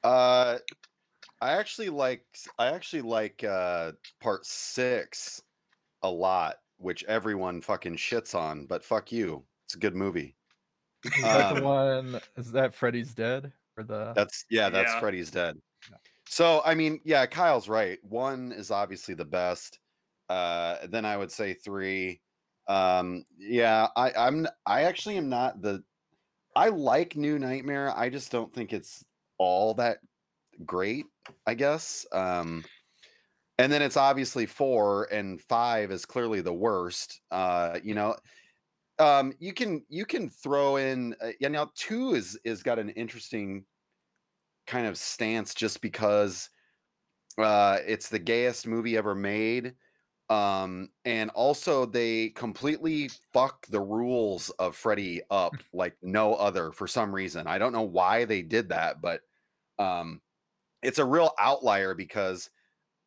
Uh, 0.04 0.58
I 1.40 1.52
actually 1.52 1.88
like 1.90 2.24
I 2.58 2.68
actually 2.68 3.02
like 3.02 3.44
uh 3.44 3.92
part 4.20 4.46
six 4.46 5.42
a 6.02 6.10
lot, 6.10 6.56
which 6.78 7.04
everyone 7.04 7.60
fucking 7.60 7.96
shits 7.96 8.34
on, 8.34 8.66
but 8.66 8.84
fuck 8.84 9.12
you. 9.12 9.44
It's 9.64 9.74
a 9.74 9.78
good 9.78 9.94
movie. 9.94 10.36
Is 11.04 11.22
that 11.22 11.54
the 11.54 11.58
Um, 11.60 11.64
one? 11.64 12.20
Is 12.36 12.52
that 12.52 12.74
Freddy's 12.74 13.14
Dead 13.14 13.52
or 13.76 13.84
the? 13.84 14.12
That's 14.14 14.44
yeah, 14.50 14.68
that's 14.70 14.92
Yeah. 14.92 15.00
Freddy's 15.00 15.30
Dead. 15.30 15.56
So 16.28 16.62
I 16.64 16.74
mean, 16.74 17.00
yeah, 17.04 17.26
Kyle's 17.26 17.68
right. 17.68 17.98
One 18.02 18.52
is 18.52 18.70
obviously 18.70 19.14
the 19.14 19.24
best. 19.24 19.78
Uh, 20.28 20.86
then 20.88 21.04
I 21.04 21.16
would 21.16 21.30
say 21.30 21.54
three. 21.54 22.20
Um, 22.68 23.24
yeah, 23.38 23.88
I, 23.96 24.12
I'm 24.16 24.46
I 24.64 24.82
actually 24.82 25.16
am 25.16 25.28
not 25.28 25.62
the. 25.62 25.82
I 26.54 26.70
like 26.70 27.16
New 27.16 27.38
Nightmare. 27.38 27.92
I 27.96 28.08
just 28.08 28.32
don't 28.32 28.52
think 28.52 28.72
it's 28.72 29.04
all 29.38 29.74
that 29.74 29.98
great. 30.64 31.06
I 31.46 31.54
guess. 31.54 32.06
Um, 32.12 32.64
and 33.58 33.72
then 33.72 33.82
it's 33.82 33.96
obviously 33.96 34.46
four 34.46 35.04
and 35.12 35.40
five 35.40 35.90
is 35.90 36.04
clearly 36.04 36.40
the 36.40 36.52
worst. 36.52 37.20
Uh, 37.30 37.78
you 37.82 37.94
know, 37.94 38.16
um, 38.98 39.32
you 39.38 39.52
can 39.52 39.84
you 39.88 40.04
can 40.04 40.28
throw 40.28 40.76
in. 40.76 41.14
Uh, 41.20 41.30
yeah, 41.40 41.48
now 41.48 41.70
two 41.74 42.14
is 42.14 42.38
is 42.44 42.62
got 42.62 42.78
an 42.78 42.90
interesting 42.90 43.64
kind 44.66 44.86
of 44.86 44.98
stance 44.98 45.54
just 45.54 45.80
because 45.80 46.50
uh 47.38 47.78
it's 47.86 48.08
the 48.08 48.18
gayest 48.18 48.66
movie 48.66 48.96
ever 48.96 49.14
made 49.14 49.74
um 50.28 50.88
and 51.04 51.30
also 51.30 51.86
they 51.86 52.30
completely 52.30 53.08
fuck 53.32 53.66
the 53.68 53.80
rules 53.80 54.50
of 54.58 54.74
Freddy 54.76 55.22
up 55.30 55.52
like 55.72 55.96
no 56.02 56.34
other 56.34 56.72
for 56.72 56.88
some 56.88 57.14
reason 57.14 57.46
i 57.46 57.58
don't 57.58 57.72
know 57.72 57.82
why 57.82 58.24
they 58.24 58.42
did 58.42 58.68
that 58.70 59.00
but 59.00 59.20
um 59.78 60.20
it's 60.82 60.98
a 60.98 61.04
real 61.04 61.32
outlier 61.38 61.94
because 61.94 62.50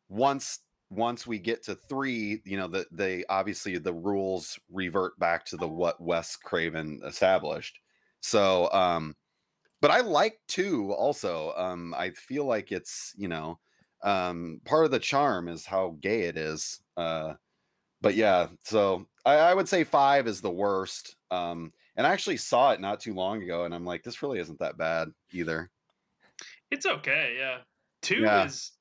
once 0.08 0.60
once 0.90 1.26
we 1.26 1.38
get 1.38 1.62
to 1.64 1.74
three 1.74 2.40
you 2.44 2.56
know 2.56 2.68
that 2.68 2.86
they 2.90 3.24
obviously 3.28 3.78
the 3.78 3.92
rules 3.94 4.58
revert 4.70 5.18
back 5.18 5.44
to 5.44 5.56
the 5.56 5.68
what 5.68 6.00
wes 6.00 6.36
craven 6.36 7.00
established 7.04 7.80
so 8.20 8.70
um 8.72 9.14
but 9.80 9.90
I 9.90 10.00
like 10.00 10.40
two 10.46 10.92
also. 10.92 11.52
Um, 11.56 11.94
I 11.96 12.10
feel 12.10 12.44
like 12.44 12.72
it's 12.72 13.14
you 13.16 13.28
know, 13.28 13.58
um, 14.02 14.60
part 14.64 14.84
of 14.84 14.90
the 14.90 14.98
charm 14.98 15.48
is 15.48 15.66
how 15.66 15.96
gay 16.00 16.22
it 16.22 16.36
is. 16.36 16.80
Uh, 17.00 17.34
but 18.02 18.14
yeah, 18.14 18.48
so 18.64 19.06
I, 19.24 19.34
I 19.36 19.54
would 19.54 19.68
say 19.68 19.84
five 19.84 20.26
is 20.26 20.40
the 20.40 20.50
worst. 20.50 21.16
Um, 21.30 21.72
and 21.96 22.06
I 22.06 22.12
actually 22.12 22.36
saw 22.38 22.72
it 22.72 22.80
not 22.80 23.00
too 23.00 23.14
long 23.14 23.42
ago, 23.42 23.64
and 23.64 23.74
I'm 23.74 23.84
like, 23.84 24.02
this 24.02 24.22
really 24.22 24.38
isn't 24.38 24.58
that 24.60 24.76
bad 24.78 25.08
either. 25.32 25.70
It's 26.70 26.86
okay, 26.86 27.36
yeah. 27.38 27.58
Two 28.02 28.20
Yeah. 28.22 28.44
is 28.46 28.72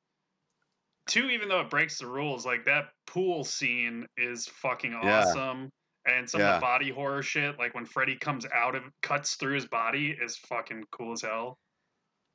two, 1.07 1.29
even 1.29 1.49
though 1.49 1.61
it 1.61 1.69
breaks 1.69 1.97
the 1.99 2.07
rules. 2.07 2.45
Like 2.45 2.65
that 2.65 2.89
pool 3.07 3.43
scene 3.43 4.05
is 4.17 4.47
fucking 4.47 4.91
Yeah. 4.91 5.19
awesome, 5.25 5.69
and 6.05 6.29
some 6.29 6.41
of 6.41 6.55
the 6.55 6.61
body 6.61 6.89
horror 6.91 7.21
shit, 7.23 7.57
like 7.57 7.73
when 7.75 7.85
Freddy 7.85 8.15
comes 8.15 8.45
out 8.53 8.75
of 8.75 8.83
cuts 9.01 9.35
through 9.35 9.55
his 9.55 9.65
body, 9.65 10.15
is 10.21 10.37
fucking 10.37 10.83
cool 10.91 11.13
as 11.13 11.21
hell. 11.21 11.57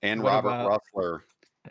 And 0.02 0.22
What 0.22 0.44
Robert 0.44 0.48
about- 0.50 0.82
Rusler. 0.94 1.20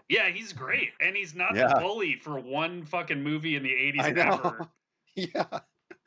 Yeah, 0.09 0.29
he's 0.29 0.53
great, 0.53 0.91
and 0.99 1.15
he's 1.15 1.35
not 1.35 1.55
Yeah. 1.55 1.67
the 1.67 1.79
bully 1.79 2.15
for 2.15 2.39
one 2.39 2.83
fucking 2.83 3.21
movie 3.21 3.55
in 3.55 3.63
the 3.63 3.71
'80s 3.71 4.01
I 4.01 4.33
ever. 4.33 4.67
yeah. 5.15 5.59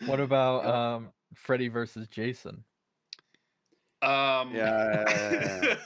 What 0.07 0.21
about 0.21 0.65
Yeah. 0.65 0.95
um 0.95 1.13
Freddy 1.35 1.69
versus 1.69 2.09
Jason? 2.09 2.65
Um, 4.03 4.55
Yeah. 4.55 5.05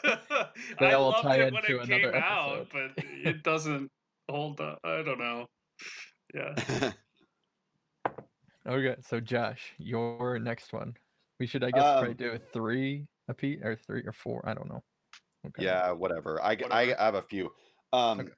yeah 0.05 0.49
They 0.81 0.87
I 0.87 0.93
all 0.95 1.11
loved 1.11 1.23
tie 1.23 1.37
it 1.43 1.53
when 1.53 1.65
it 1.65 1.71
another 1.71 2.13
came 2.13 2.23
out, 2.23 2.69
but 2.73 2.93
it 3.05 3.43
doesn't 3.43 3.91
hold 4.29 4.61
up. 4.61 4.81
I 4.85 5.03
don't 5.03 5.19
know. 5.19 5.47
Yeah. 6.35 6.93
Okay, 8.67 8.97
so 9.01 9.21
Josh, 9.21 9.73
your 9.79 10.39
next 10.39 10.73
one. 10.73 10.95
We 11.39 11.47
should, 11.47 11.65
I 11.65 11.71
guess, 11.71 11.83
probably 11.83 12.11
Um, 12.11 12.17
do 12.17 12.31
a 12.33 12.39
three 12.39 13.07
a 13.29 13.35
piece 13.35 13.61
or 13.63 13.75
three 13.77 14.03
or 14.07 14.13
four. 14.13 14.47
I 14.47 14.53
don't 14.55 14.69
know. 14.69 14.83
Okay. 15.47 15.65
Yeah, 15.65 15.91
whatever. 15.93 16.39
I, 16.43 16.55
g- 16.55 16.65
Whatever. 16.65 17.01
I 17.01 17.05
have 17.05 17.15
a 17.15 17.23
few. 17.23 17.51
Um, 17.93 18.21
Okay. 18.21 18.31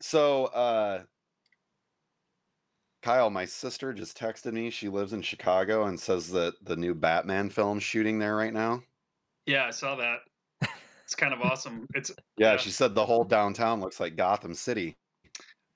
so 0.00 0.46
uh, 0.46 1.04
Kyle, 3.02 3.30
my 3.30 3.44
sister 3.44 3.92
just 3.92 4.16
texted 4.16 4.52
me. 4.52 4.70
She 4.70 4.88
lives 4.88 5.12
in 5.12 5.22
Chicago 5.22 5.84
and 5.86 5.98
says 5.98 6.30
that 6.30 6.54
the 6.62 6.76
new 6.76 6.94
Batman 6.94 7.50
film 7.50 7.78
shooting 7.80 8.18
there 8.18 8.36
right 8.36 8.52
now. 8.52 8.82
Yeah, 9.46 9.66
I 9.66 9.70
saw 9.70 9.96
that. 9.96 10.20
It's 11.04 11.16
kind 11.16 11.34
of 11.34 11.40
awesome. 11.42 11.86
It's 11.94 12.10
Yeah, 12.36 12.52
Yeah. 12.52 12.56
she 12.58 12.70
said 12.70 12.94
the 12.94 13.04
whole 13.04 13.24
downtown 13.24 13.80
looks 13.80 13.98
like 14.00 14.16
Gotham 14.16 14.54
City. 14.54 14.96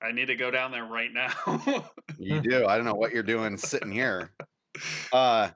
I 0.01 0.11
need 0.11 0.27
to 0.27 0.35
go 0.35 0.49
down 0.51 0.71
there 0.71 0.85
right 0.85 1.11
now. 1.11 1.91
You 2.17 2.41
do. 2.41 2.65
I 2.65 2.77
don't 2.77 2.85
know 2.85 2.93
what 2.95 3.11
you're 3.11 3.23
doing 3.23 3.57
sitting 3.57 3.91
here. 3.91 4.33
Uh 5.11 5.49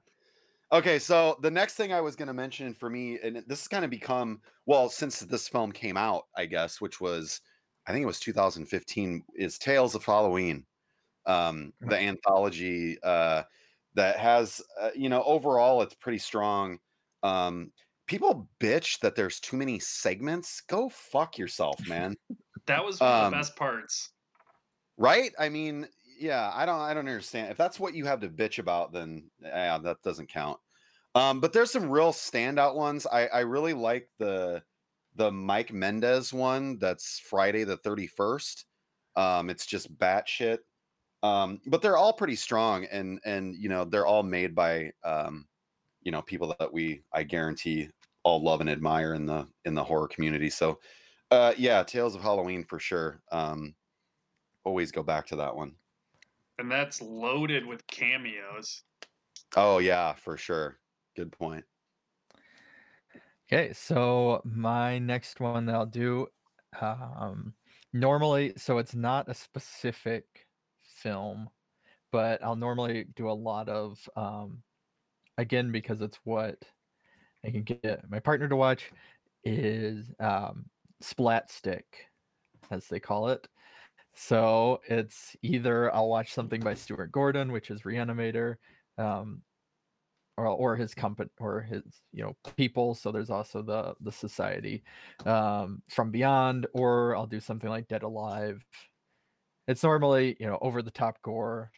okay, 0.72 1.00
so 1.00 1.38
the 1.42 1.52
next 1.52 1.76
thing 1.76 1.94
I 1.94 2.02
was 2.02 2.16
going 2.16 2.28
to 2.28 2.34
mention 2.34 2.74
for 2.74 2.90
me 2.90 3.20
and 3.20 3.38
this 3.48 3.62
has 3.62 3.68
kind 3.68 3.86
of 3.86 3.92
become 3.92 4.42
well 4.66 4.90
since 4.90 5.20
this 5.20 5.48
film 5.48 5.72
came 5.72 5.98
out, 5.98 6.28
I 6.36 6.46
guess, 6.46 6.82
which 6.82 7.02
was 7.02 7.42
I 7.88 7.92
think 7.92 8.04
it 8.04 8.08
was 8.08 8.20
2015 8.20 9.24
is 9.36 9.58
Tales 9.58 9.96
of 9.96 10.06
Halloween. 10.06 10.66
Um 11.26 11.74
the 11.82 11.98
anthology 12.00 12.98
uh 13.04 13.44
that 13.96 14.18
has 14.20 14.62
uh, 14.80 14.92
you 14.96 15.10
know 15.10 15.24
overall 15.24 15.82
it's 15.82 15.96
pretty 15.96 16.18
strong. 16.20 16.80
Um 17.24 17.72
people 18.08 18.50
bitch 18.60 19.00
that 19.00 19.16
there's 19.16 19.40
too 19.40 19.58
many 19.58 19.80
segments. 19.80 20.62
Go 20.62 20.90
fuck 20.90 21.38
yourself, 21.38 21.86
man. 21.88 22.16
that 22.68 22.84
was 22.86 23.02
one 23.04 23.16
of 23.16 23.24
Um, 23.26 23.32
the 23.32 23.38
best 23.38 23.56
parts. 23.56 24.12
right 24.98 25.34
i 25.40 25.50
mean 25.50 25.88
yeah 26.22 26.52
i 26.54 26.66
don't 26.66 26.80
i 26.80 26.94
don't 26.94 27.08
understand 27.08 27.52
if 27.52 27.58
that's 27.58 27.80
what 27.80 27.94
you 27.94 28.06
have 28.06 28.20
to 28.20 28.30
bitch 28.30 28.60
about 28.60 28.92
then 28.94 29.30
yeah 29.42 29.78
that 29.78 30.02
doesn't 30.04 30.30
count 30.30 30.58
um 31.16 31.40
but 31.40 31.52
there's 31.52 31.72
some 31.72 31.90
real 31.90 32.12
standout 32.12 32.76
ones 32.76 33.08
i 33.12 33.28
i 33.28 33.40
really 33.40 33.74
like 33.74 34.08
the 34.20 34.62
the 35.16 35.32
mike 35.32 35.74
mendez 35.74 36.34
one 36.34 36.78
that's 36.78 37.20
friday 37.20 37.64
the 37.64 37.78
31st 37.78 38.64
um 39.16 39.50
it's 39.50 39.66
just 39.66 39.96
batshit 39.98 40.60
um 41.24 41.60
but 41.68 41.82
they're 41.82 41.98
all 41.98 42.14
pretty 42.14 42.36
strong 42.36 42.86
and 42.86 43.20
and 43.26 43.56
you 43.56 43.70
know 43.70 43.84
they're 43.84 44.06
all 44.06 44.24
made 44.24 44.56
by 44.56 44.92
um 45.04 45.48
you 46.02 46.12
know 46.12 46.22
people 46.22 46.56
that 46.60 46.72
we 46.72 47.04
i 47.14 47.24
guarantee 47.24 47.90
all 48.24 48.42
love 48.42 48.62
and 48.62 48.70
admire 48.70 49.14
in 49.14 49.26
the 49.26 49.48
in 49.66 49.74
the 49.74 49.84
horror 49.84 50.08
community 50.08 50.50
so 50.50 50.80
uh 51.32 51.54
yeah 51.58 51.84
tales 51.84 52.16
of 52.16 52.22
halloween 52.22 52.64
for 52.64 52.80
sure 52.80 53.22
um 53.32 53.76
always 54.64 54.92
go 54.92 55.04
back 55.04 55.28
to 55.28 55.36
that 55.38 55.56
one. 55.56 55.74
And 56.62 56.70
that's 56.70 57.02
loaded 57.02 57.66
with 57.66 57.88
cameos. 57.88 58.84
Oh 59.56 59.80
yeah, 59.80 60.14
for 60.14 60.38
sure. 60.38 60.78
Good 61.16 61.32
point. 61.32 61.66
Okay, 63.52 63.74
so 63.74 64.44
my 64.46 65.00
next 65.00 65.40
one 65.40 65.66
that 65.66 65.74
I'll 65.74 65.88
do, 65.88 66.28
um, 66.80 67.56
normally, 67.94 68.54
so 68.58 68.78
it's 68.78 68.94
not 68.94 69.28
a 69.28 69.34
specific 69.34 70.24
film, 70.82 71.50
but 72.12 72.44
I'll 72.44 72.56
normally 72.56 73.08
do 73.16 73.28
a 73.28 73.34
lot 73.34 73.68
of, 73.68 74.08
um, 74.16 74.62
again, 75.40 75.72
because 75.72 76.00
it's 76.00 76.20
what 76.26 76.64
I 77.44 77.50
can 77.50 77.64
get 77.64 78.08
my 78.08 78.20
partner 78.20 78.48
to 78.48 78.56
watch, 78.56 78.92
is 79.44 80.14
um, 80.20 80.70
Splat 81.02 81.50
Stick, 81.50 82.06
as 82.70 82.88
they 82.88 83.00
call 83.00 83.30
it. 83.30 83.48
So 84.14 84.82
it's 84.88 85.36
either 85.42 85.94
I'll 85.94 86.10
watch 86.10 86.34
something 86.34 86.62
by 86.62 86.74
Stuart 86.74 87.12
Gordon, 87.12 87.52
which 87.52 87.72
is 87.72 87.82
Reanimator, 87.84 88.56
um, 88.98 89.42
or 90.38 90.48
or 90.48 90.76
his 90.76 90.94
company 90.94 91.30
or 91.40 91.62
his 91.62 91.84
you 92.12 92.24
know 92.24 92.36
people. 92.56 92.96
So 92.96 93.12
there's 93.12 93.30
also 93.30 93.62
the 93.62 93.96
the 94.02 94.12
society 94.12 94.84
um, 95.26 95.82
from 95.90 96.12
beyond, 96.12 96.68
or 96.74 97.16
I'll 97.16 97.28
do 97.28 97.40
something 97.40 97.70
like 97.70 97.88
Dead 97.88 98.04
Alive. 98.04 98.66
It's 99.68 99.84
normally 99.84 100.36
you 100.40 100.48
know 100.48 100.58
over 100.62 100.82
the 100.82 100.92
top 100.92 101.22
gore 101.22 101.72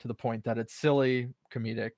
to 0.00 0.08
the 0.08 0.14
point 0.14 0.44
that 0.44 0.58
it's 0.58 0.74
silly, 0.74 1.28
comedic, 1.52 1.92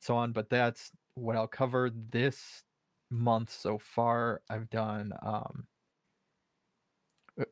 so 0.00 0.16
on. 0.16 0.32
But 0.32 0.50
that's 0.50 0.90
what 1.14 1.36
I'll 1.36 1.46
cover 1.46 1.90
this 1.90 2.64
month 3.10 3.50
so 3.50 3.78
far. 3.78 4.42
I've 4.50 4.68
done 4.70 5.12
um, 5.22 5.66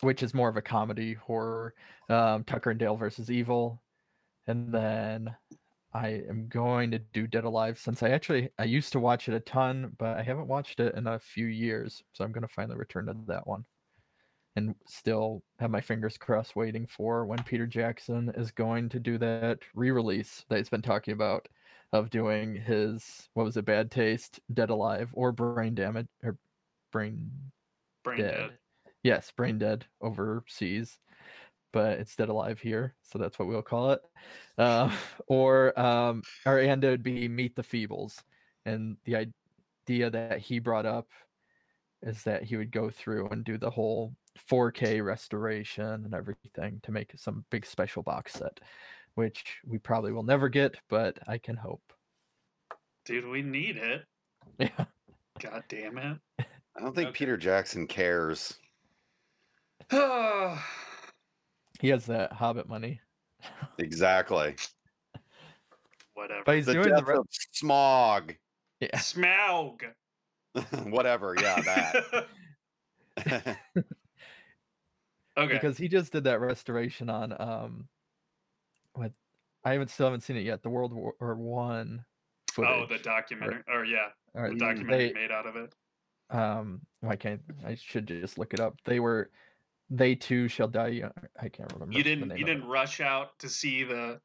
which 0.00 0.22
is 0.22 0.34
more 0.34 0.48
of 0.48 0.56
a 0.56 0.62
comedy 0.62 1.14
horror, 1.14 1.74
um, 2.08 2.44
Tucker 2.44 2.70
and 2.70 2.78
Dale 2.78 2.96
versus 2.96 3.30
Evil, 3.30 3.82
and 4.46 4.72
then 4.72 5.34
I 5.94 6.22
am 6.28 6.48
going 6.48 6.90
to 6.92 6.98
do 6.98 7.26
Dead 7.26 7.44
Alive 7.44 7.78
since 7.78 8.02
I 8.02 8.10
actually 8.10 8.48
I 8.58 8.64
used 8.64 8.92
to 8.92 9.00
watch 9.00 9.28
it 9.28 9.34
a 9.34 9.40
ton, 9.40 9.92
but 9.98 10.16
I 10.16 10.22
haven't 10.22 10.48
watched 10.48 10.80
it 10.80 10.94
in 10.94 11.06
a 11.06 11.18
few 11.18 11.46
years, 11.46 12.02
so 12.12 12.24
I'm 12.24 12.32
going 12.32 12.46
to 12.46 12.54
finally 12.54 12.76
return 12.76 13.06
to 13.06 13.16
that 13.28 13.46
one. 13.46 13.64
And 14.54 14.74
still 14.86 15.42
have 15.58 15.70
my 15.70 15.80
fingers 15.80 16.18
crossed 16.18 16.56
waiting 16.56 16.86
for 16.86 17.24
when 17.24 17.42
Peter 17.42 17.66
Jackson 17.66 18.30
is 18.36 18.50
going 18.50 18.90
to 18.90 19.00
do 19.00 19.16
that 19.18 19.60
re-release 19.74 20.44
that 20.48 20.58
he's 20.58 20.68
been 20.68 20.82
talking 20.82 21.14
about 21.14 21.48
of 21.92 22.10
doing 22.10 22.54
his 22.54 23.28
what 23.34 23.44
was 23.44 23.56
it 23.56 23.64
Bad 23.64 23.90
Taste, 23.90 24.40
Dead 24.52 24.70
Alive 24.70 25.10
or 25.14 25.32
Brain 25.32 25.74
Damage 25.74 26.08
or 26.22 26.36
Brain 26.90 27.30
Brain 28.04 28.18
Dead. 28.18 28.34
dead. 28.34 28.50
Yes, 29.02 29.32
Brain 29.36 29.58
Dead 29.58 29.86
overseas 30.00 30.98
but 31.72 31.98
it's 31.98 32.14
dead 32.14 32.28
alive 32.28 32.60
here, 32.60 32.94
so 33.02 33.18
that's 33.18 33.38
what 33.38 33.48
we'll 33.48 33.62
call 33.62 33.92
it. 33.92 34.00
Uh, 34.58 34.94
or 35.26 35.78
um, 35.78 36.22
or 36.46 36.58
and 36.58 36.84
it 36.84 36.90
would 36.90 37.02
be 37.02 37.28
Meet 37.28 37.56
the 37.56 37.62
Feebles, 37.62 38.22
and 38.64 38.96
the 39.04 39.16
idea 39.16 40.10
that 40.10 40.38
he 40.38 40.58
brought 40.58 40.86
up 40.86 41.08
is 42.02 42.22
that 42.24 42.42
he 42.42 42.56
would 42.56 42.72
go 42.72 42.90
through 42.90 43.28
and 43.28 43.44
do 43.44 43.56
the 43.56 43.70
whole 43.70 44.12
4K 44.50 45.04
restoration 45.04 45.84
and 45.84 46.14
everything 46.14 46.80
to 46.82 46.90
make 46.90 47.12
some 47.16 47.44
big 47.50 47.64
special 47.64 48.02
box 48.02 48.32
set, 48.32 48.58
which 49.14 49.58
we 49.64 49.78
probably 49.78 50.10
will 50.10 50.24
never 50.24 50.48
get, 50.48 50.74
but 50.88 51.16
I 51.28 51.38
can 51.38 51.56
hope. 51.56 51.82
Dude, 53.04 53.28
we 53.28 53.42
need 53.42 53.76
it. 53.76 54.02
Yeah. 54.58 54.84
God 55.40 55.62
damn 55.68 55.98
it. 55.98 56.18
I 56.40 56.80
don't 56.80 56.94
think 56.94 57.08
Okay. 57.08 57.18
Peter 57.18 57.36
Jackson 57.36 57.86
cares. 57.86 58.58
He 61.80 61.88
has 61.88 62.06
that 62.06 62.32
Hobbit 62.32 62.68
money, 62.68 63.00
Exactly. 63.78 64.54
Whatever. 66.14 66.42
but 66.46 66.54
he's 66.56 66.66
the 66.66 66.74
doing 66.74 66.90
the 66.90 66.96
death 67.00 67.08
re- 67.08 67.16
of 67.16 67.26
smog. 67.50 68.34
yeah. 68.80 68.88
Smaug. 68.96 69.80
Whatever. 70.90 71.34
Yeah, 71.40 71.60
that. 71.62 72.26
okay. 75.36 75.54
because 75.54 75.76
he 75.76 75.88
just 75.88 76.12
did 76.12 76.24
that 76.24 76.40
restoration 76.40 77.08
on 77.10 77.34
um 77.40 77.88
what 78.94 79.12
I 79.64 79.72
haven't 79.72 79.88
still 79.88 80.06
haven't 80.06 80.20
seen 80.20 80.36
it 80.36 80.44
yet. 80.44 80.62
The 80.62 80.70
World 80.70 80.92
War 80.92 81.14
One 81.34 82.04
footage. 82.52 82.70
oh, 82.70 82.86
the 82.88 82.98
documentary. 83.02 83.62
Or 83.68 83.84
yeah, 83.84 84.08
or 84.34 84.50
the 84.50 84.56
documentary 84.56 85.08
they- 85.08 85.14
made 85.14 85.30
out 85.32 85.46
of 85.46 85.56
it. 85.56 85.74
um 86.30 86.82
why 87.00 87.16
can't 87.16 87.40
I 87.66 87.74
should 87.74 88.06
just 88.06 88.38
look 88.38 88.54
it 88.54 88.60
up. 88.60 88.76
They 88.84 89.00
were 89.00 89.30
they 89.94 90.14
too 90.14 90.48
shall 90.48 90.68
die. 90.68 90.88
young- 90.88 91.12
I 91.40 91.48
can't 91.48 91.72
remember. 91.72 91.96
You 91.96 92.02
didn't. 92.02 92.36
You 92.36 92.44
didn't 92.44 92.66
rush 92.66 93.00
out 93.00 93.38
to 93.40 93.48
see 93.48 93.84
the 93.84 94.20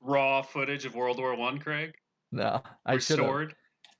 raw 0.00 0.42
footage 0.42 0.84
of 0.84 0.94
World 0.94 1.18
War 1.18 1.34
One, 1.36 1.58
Craig. 1.58 1.92
No, 2.32 2.62
I 2.86 2.98
should 2.98 3.18
have. 3.18 3.26
Restored. 3.26 3.54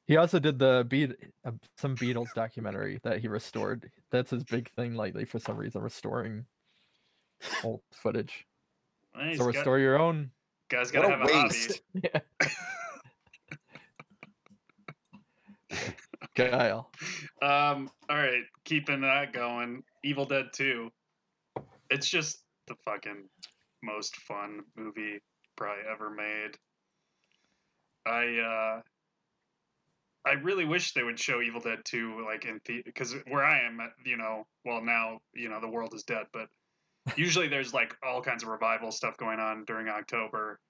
He 0.07 0.17
also 0.17 0.39
did 0.39 0.59
the 0.59 0.87
beat 0.89 1.13
uh, 1.45 1.51
some 1.77 1.95
Beatles 1.97 2.33
documentary 2.35 2.99
that 3.03 3.19
he 3.21 3.29
restored. 3.29 3.91
That's 4.11 4.31
his 4.31 4.45
big 4.45 4.71
thing 4.73 4.95
lately 4.95 5.25
for 5.25 5.39
some 5.39 5.57
reason, 5.57 5.83
restoring 5.83 6.47
old 7.65 7.83
footage. 7.93 8.47
Hey, 9.15 9.31
he's 9.31 9.39
so 9.39 9.45
got- 9.45 9.55
restore 9.55 9.79
your 9.79 9.99
own. 9.99 10.31
guys 10.71 10.91
gotta 10.91 11.09
a 11.09 11.11
have 11.11 11.21
a 11.29 11.33
hobby. 11.33 11.49
waste. 11.49 11.83
Kyle. 16.37 16.91
Um, 17.41 17.89
all 18.11 18.17
right, 18.17 18.43
keeping 18.65 19.03
that 19.03 19.33
going. 19.33 19.85
Evil 20.03 20.25
Dead 20.25 20.47
2. 20.53 20.91
It's 21.91 22.09
just 22.09 22.43
the 22.67 22.75
fucking 22.85 23.29
most 23.83 24.17
fun 24.17 24.61
movie 24.77 25.21
probably 25.57 25.85
ever 25.91 26.11
made. 26.11 26.57
I 28.07 28.39
uh 28.39 28.83
I 30.29 30.33
really 30.33 30.65
wish 30.65 30.93
they 30.93 31.03
would 31.03 31.19
show 31.19 31.41
Evil 31.41 31.61
Dead 31.61 31.85
2 31.85 32.25
like 32.25 32.45
in 32.45 32.61
the 32.67 32.83
because 32.85 33.15
where 33.29 33.45
I 33.45 33.61
am, 33.61 33.81
you 34.05 34.17
know, 34.17 34.47
well 34.65 34.83
now, 34.83 35.21
you 35.33 35.49
know, 35.49 35.61
the 35.61 35.69
world 35.69 35.95
is 35.95 36.03
dead, 36.03 36.27
but 36.33 36.49
usually 37.17 37.49
there's 37.49 37.73
like 37.73 37.97
all 38.03 38.21
kinds 38.21 38.43
of 38.43 38.49
revival 38.49 38.93
stuff 38.93 39.17
going 39.17 39.41
on 39.41 39.65
during 39.65 39.89
October. 39.89 40.61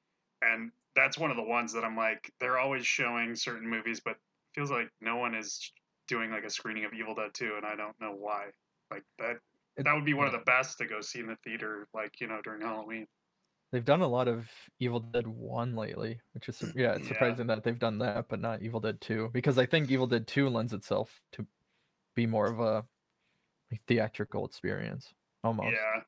And 0.43 0.71
that's 0.95 1.19
one 1.19 1.31
of 1.31 1.37
the 1.37 1.43
ones 1.43 1.73
that 1.73 1.85
I'm 1.85 1.97
like, 1.97 2.33
they're 2.39 2.59
always 2.59 2.87
showing 2.87 3.35
certain 3.35 3.69
movies, 3.69 4.01
but 4.05 4.17
feels 4.55 4.71
like 4.71 4.91
no 5.01 5.17
one 5.17 5.35
is 5.35 5.73
doing 6.07 6.31
like 6.31 6.45
a 6.45 6.51
screening 6.51 6.85
of 6.85 6.93
Evil 6.93 7.15
Dead 7.15 7.31
2, 7.35 7.55
and 7.57 7.67
I 7.67 7.77
don't 7.77 7.99
know 8.01 8.13
why. 8.13 8.47
Like 8.91 9.05
that, 9.19 9.37
that 9.85 9.95
would 9.95 10.05
be 10.05 10.15
one 10.15 10.27
of 10.27 10.33
the 10.33 10.39
best 10.45 10.79
to 10.79 10.87
go 10.87 11.01
see 11.01 11.21
in 11.21 11.27
the 11.27 11.37
theater, 11.45 11.87
like 11.95 12.21
you 12.21 12.27
know 12.27 12.41
during 12.43 12.61
Halloween. 12.63 13.07
They've 13.71 13.85
done 13.85 14.01
a 14.01 14.09
lot 14.09 14.29
of 14.29 14.49
Evil 14.81 15.01
Dead 15.01 15.27
1 15.27 15.77
lately, 15.77 16.21
which 16.33 16.49
is 16.49 16.59
mm, 16.59 16.73
yeah, 16.75 16.93
it's 16.95 17.03
Yeah. 17.03 17.09
surprising 17.09 17.47
that 17.49 17.63
they've 17.63 17.79
done 17.79 17.99
that, 17.99 18.29
but 18.29 18.41
not 18.41 18.63
Evil 18.63 18.81
Dead 18.81 19.01
2 19.01 19.31
because 19.33 19.59
I 19.59 19.67
think 19.67 19.91
Evil 19.91 20.07
Dead 20.07 20.27
2 20.27 20.49
lends 20.49 20.73
itself 20.73 21.21
to 21.33 21.47
be 22.15 22.27
more 22.27 22.47
of 22.47 22.61
a 22.61 22.87
theatrical 23.87 24.47
experience 24.47 25.13
almost. 25.45 25.73
Yeah, 25.73 26.03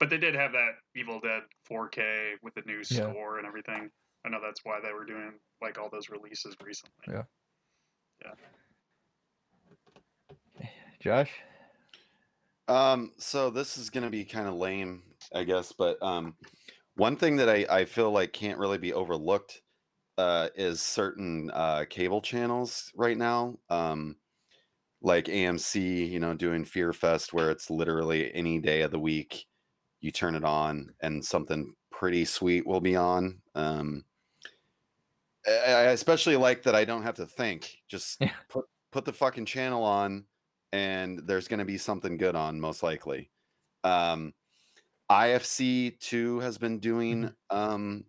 but 0.00 0.08
they 0.08 0.16
did 0.18 0.34
have 0.34 0.52
that 0.52 0.72
Evil 0.94 1.20
Dead 1.20 1.42
4K 1.70 2.36
with 2.42 2.54
the 2.54 2.62
new 2.62 2.78
Yeah. 2.78 3.10
score 3.10 3.38
and 3.38 3.46
everything. 3.46 3.90
I 4.24 4.28
know 4.30 4.40
that's 4.40 4.64
why 4.64 4.80
they 4.80 4.92
were 4.92 5.04
doing 5.04 5.38
like 5.60 5.78
all 5.78 5.90
those 5.90 6.08
releases 6.08 6.56
recently. 6.64 6.94
Yeah. 7.06 7.22
Yeah. 8.22 8.34
Josh, 11.00 11.30
Um, 12.68 13.12
so 13.18 13.50
this 13.50 13.78
is 13.78 13.90
gonna 13.90 14.10
be 14.10 14.24
kind 14.24 14.48
of 14.48 14.54
lame, 14.54 15.14
I 15.32 15.44
guess, 15.44 15.72
but 15.72 16.02
um, 16.02 16.36
one 16.96 17.16
thing 17.16 17.36
that 17.36 17.48
I, 17.48 17.66
I 17.80 17.84
feel 17.84 18.10
like 18.10 18.32
can't 18.32 18.58
really 18.58 18.78
be 18.78 18.92
overlooked 18.92 19.62
uh, 20.18 20.50
is 20.56 20.82
certain 20.82 21.50
uh, 21.52 21.86
cable 21.90 22.22
channels 22.22 22.92
right 22.96 23.18
now, 23.18 23.58
um, 23.70 24.18
like 25.02 25.28
AMC, 25.28 26.06
you 26.06 26.20
know, 26.20 26.34
doing 26.34 26.64
Fear 26.64 26.92
Fest, 26.94 27.32
where 27.34 27.50
it's 27.50 27.70
literally 27.70 28.34
any 28.34 28.60
day 28.60 28.82
of 28.82 28.92
the 28.92 29.00
week 29.00 29.46
you 30.00 30.12
turn 30.12 30.34
it 30.36 30.44
on 30.44 30.94
and 31.00 31.24
something 31.24 31.74
pretty 31.92 32.24
sweet 32.26 32.66
will 32.66 32.80
be 32.82 32.96
on. 32.96 33.42
Um, 33.54 34.04
I 35.46 35.50
I 35.50 35.82
especially 35.92 36.36
like 36.36 36.62
that 36.64 36.74
I 36.74 36.84
don't 36.84 37.02
have 37.02 37.16
to 37.16 37.26
think; 37.26 37.78
just 37.88 38.20
Yeah. 38.26 38.36
put 38.48 38.66
put 38.90 39.04
the 39.04 39.12
fucking 39.12 39.46
channel 39.46 39.84
on 39.84 40.26
and 40.72 41.20
there's 41.26 41.48
going 41.48 41.58
to 41.58 41.64
be 41.64 41.78
something 41.78 42.16
good 42.16 42.34
on 42.34 42.60
most 42.60 42.82
likely. 42.82 43.30
Um, 43.84 44.34
IFC 45.10 45.98
two 46.00 46.40
has 46.40 46.58
been 46.58 46.78
doing. 46.78 47.32
Um, 47.50 48.04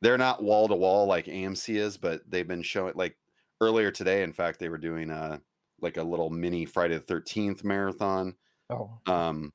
they're 0.00 0.18
not 0.18 0.42
wall 0.42 0.68
to 0.68 0.74
wall 0.74 1.06
like 1.06 1.26
AMC 1.26 1.76
is, 1.76 1.96
but 1.96 2.22
they've 2.30 2.46
been 2.46 2.62
showing 2.62 2.94
like 2.94 3.16
earlier 3.60 3.90
today. 3.90 4.22
In 4.22 4.32
fact, 4.32 4.60
they 4.60 4.68
were 4.68 4.78
doing 4.78 5.10
a 5.10 5.40
like 5.80 5.96
a 5.96 6.02
little 6.02 6.30
mini 6.30 6.64
Friday 6.64 6.94
the 6.94 7.00
Thirteenth 7.00 7.64
marathon. 7.64 8.36
oh, 8.70 9.00
Um, 9.06 9.52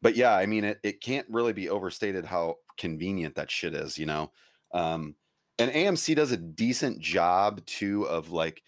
but 0.00 0.16
yeah, 0.16 0.34
I 0.34 0.46
mean, 0.46 0.64
it, 0.64 0.80
it 0.82 1.00
can't 1.00 1.26
really 1.30 1.52
be 1.52 1.68
overstated 1.68 2.24
how 2.24 2.56
convenient 2.76 3.36
that 3.36 3.50
shit 3.50 3.74
is, 3.74 3.96
you 3.98 4.06
know? 4.06 4.32
Um, 4.74 5.14
and 5.58 5.70
AMC 5.70 6.16
does 6.16 6.32
a 6.32 6.36
decent 6.36 6.98
job 6.98 7.64
too 7.66 8.02
of 8.08 8.30
like 8.30 8.62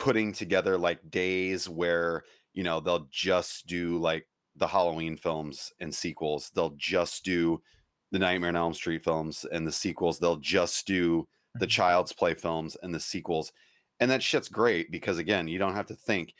putting 0.00 0.32
together 0.32 0.76
like 0.76 1.08
days 1.10 1.68
where, 1.68 2.24
you 2.54 2.64
know, 2.64 2.80
they'll 2.80 3.06
just 3.10 3.68
do 3.68 3.98
like 3.98 4.26
the 4.56 4.66
Halloween 4.66 5.16
films 5.16 5.72
and 5.78 5.94
sequels. 5.94 6.50
They'll 6.52 6.74
just 6.76 7.24
do 7.24 7.62
the 8.10 8.18
Nightmare 8.18 8.48
on 8.48 8.56
Elm 8.56 8.74
Street 8.74 9.04
films 9.04 9.44
and 9.52 9.64
the 9.64 9.70
sequels. 9.70 10.18
They'll 10.18 10.36
just 10.38 10.86
do 10.88 11.28
the 11.54 11.66
Mhm. 11.66 11.70
Child's 11.70 12.12
Play 12.12 12.34
films 12.34 12.76
and 12.82 12.92
the 12.92 12.98
sequels. 12.98 13.52
And 14.00 14.10
that 14.10 14.22
shit's 14.22 14.48
great 14.48 14.90
because 14.90 15.18
again, 15.18 15.46
you 15.46 15.58
don't 15.58 15.74
have 15.76 15.86
to 15.86 15.94
think. 15.94 16.34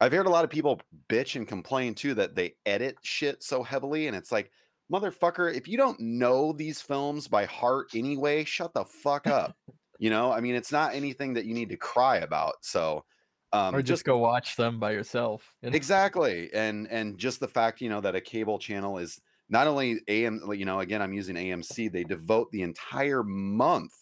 I've 0.00 0.12
heard 0.12 0.26
a 0.26 0.30
lot 0.30 0.44
of 0.44 0.50
people 0.50 0.80
bitch 1.08 1.36
and 1.36 1.46
complain 1.46 1.94
too 1.94 2.14
that 2.14 2.34
they 2.34 2.56
edit 2.66 2.96
shit 3.02 3.42
so 3.44 3.62
heavily, 3.62 4.08
and 4.08 4.16
it's 4.16 4.32
like, 4.32 4.50
motherfucker, 4.92 5.54
if 5.54 5.68
you 5.68 5.76
don't 5.76 6.00
know 6.00 6.52
these 6.52 6.80
films 6.82 7.28
by 7.28 7.44
heart 7.44 7.90
anyway, 7.94 8.44
shut 8.44 8.74
the 8.74 8.84
fuck 8.84 9.26
up. 9.28 9.56
you 10.02 10.10
know, 10.10 10.32
I 10.32 10.40
mean, 10.40 10.54
it's 10.54 10.72
not 10.72 10.94
anything 10.94 11.34
that 11.34 11.44
you 11.44 11.54
need 11.54 11.68
to 11.68 11.76
cry 11.76 12.18
about. 12.18 12.54
So, 12.62 13.04
um, 13.52 13.74
or 13.74 13.82
just 13.82 14.04
go 14.04 14.18
watch 14.18 14.56
them 14.56 14.80
by 14.80 14.92
yourself. 14.92 15.54
you 15.62 15.70
know? 15.70 15.76
exactly, 15.76 16.50
and 16.52 16.88
and 16.90 17.18
just 17.18 17.40
the 17.40 17.48
fact, 17.48 17.80
you 17.80 17.88
know, 17.88 18.00
that 18.00 18.16
a 18.16 18.20
cable 18.20 18.58
channel 18.58 18.98
is 18.98 19.20
not 19.48 19.66
only 19.66 20.00
AM, 20.08 20.40
you 20.54 20.64
know, 20.64 20.80
again, 20.80 21.02
I'm 21.02 21.12
using 21.12 21.36
AMC. 21.36 21.92
They 21.92 22.04
devote 22.04 22.50
the 22.50 22.62
entire 22.62 23.22
month 23.22 23.92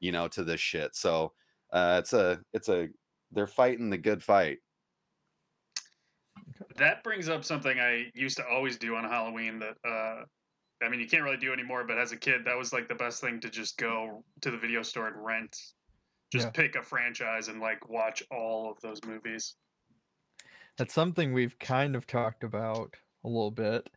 you 0.00 0.12
know, 0.12 0.28
to 0.28 0.44
this 0.44 0.60
shit. 0.60 0.94
So 0.94 1.32
uh, 1.72 2.00
it's 2.02 2.12
a 2.12 2.40
it's 2.52 2.68
a 2.68 2.88
they're 3.32 3.46
fighting 3.46 3.90
the 3.90 3.98
good 3.98 4.22
fight. 4.22 4.58
That 6.76 7.02
brings 7.02 7.28
up 7.28 7.44
something 7.44 7.78
I 7.78 8.06
used 8.14 8.36
to 8.38 8.46
always 8.46 8.76
do 8.78 8.96
on 8.96 9.04
Halloween 9.04 9.58
that 9.58 9.76
uh 9.88 10.24
I 10.82 10.88
mean 10.88 11.00
you 11.00 11.08
can't 11.08 11.22
really 11.24 11.36
do 11.38 11.52
anymore, 11.52 11.84
but 11.84 11.98
as 11.98 12.12
a 12.12 12.16
kid 12.16 12.44
that 12.44 12.56
was 12.56 12.72
like 12.72 12.88
the 12.88 12.94
best 12.94 13.20
thing 13.20 13.40
to 13.40 13.50
just 13.50 13.78
go 13.78 14.24
to 14.42 14.50
the 14.50 14.58
video 14.58 14.82
store 14.82 15.08
and 15.08 15.24
rent. 15.24 15.56
Just 16.32 16.46
Yeah. 16.46 16.50
pick 16.52 16.76
a 16.76 16.82
franchise 16.82 17.48
and 17.48 17.60
like 17.60 17.88
watch 17.88 18.22
all 18.30 18.70
of 18.70 18.80
those 18.80 19.04
movies. 19.04 19.56
That's 20.76 20.94
something 20.94 21.32
we've 21.32 21.58
kind 21.58 21.96
of 21.96 22.06
talked 22.06 22.44
about 22.44 22.96
a 23.24 23.28
little 23.28 23.50
bit 23.50 23.90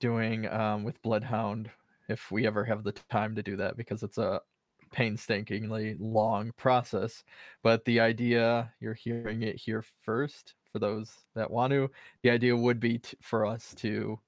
doing 0.00 0.46
um, 0.48 0.84
with 0.84 1.02
Bloodhound 1.02 1.70
if 2.08 2.30
we 2.32 2.46
ever 2.46 2.64
have 2.64 2.84
the 2.84 2.92
time 2.92 3.34
to 3.36 3.42
do 3.42 3.56
that 3.56 3.76
because 3.76 4.02
it's 4.02 4.18
a 4.18 4.42
painstakingly 4.92 5.96
long 6.00 6.52
process. 6.52 7.24
But 7.62 7.84
the 7.84 8.00
idea, 8.00 8.74
you're 8.80 8.94
hearing 8.94 9.42
it 9.42 9.56
here 9.56 9.82
first 9.82 10.56
for 10.72 10.78
those 10.80 11.26
that 11.34 11.50
want 11.50 11.72
to, 11.72 11.90
the 12.22 12.30
idea 12.30 12.56
would 12.56 12.80
be 12.80 12.98
t- 12.98 13.16
for 13.22 13.46
us 13.46 13.74
to 13.76 14.20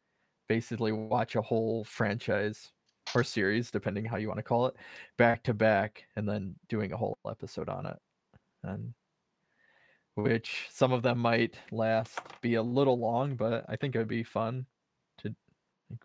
basically 0.48 0.92
watch 0.92 1.36
a 1.36 1.42
whole 1.42 1.84
franchise 1.84 2.72
or 3.14 3.22
series, 3.22 3.70
depending 3.70 4.04
how 4.04 4.16
you 4.16 4.28
want 4.28 4.38
to 4.38 4.42
call 4.42 4.66
it, 4.66 4.74
back 5.18 5.42
to 5.44 5.54
back 5.54 6.04
and 6.16 6.28
then 6.28 6.54
doing 6.68 6.92
a 6.92 6.96
whole 6.96 7.18
episode 7.28 7.68
on 7.68 7.86
it. 7.86 7.98
And 8.62 8.94
which 10.14 10.68
some 10.70 10.92
of 10.92 11.02
them 11.02 11.18
might 11.18 11.56
last 11.72 12.18
be 12.40 12.54
a 12.54 12.62
little 12.62 12.98
long, 12.98 13.36
but 13.36 13.64
I 13.68 13.76
think 13.76 13.94
it 13.94 13.98
would 13.98 14.08
be 14.08 14.22
fun 14.22 14.66
to 15.18 15.34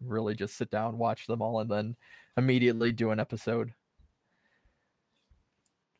really 0.01 0.35
just 0.35 0.57
sit 0.57 0.69
down, 0.69 0.97
watch 0.97 1.27
them 1.27 1.41
all, 1.41 1.59
and 1.59 1.69
then 1.69 1.95
immediately 2.37 2.91
do 2.91 3.11
an 3.11 3.19
episode. 3.19 3.73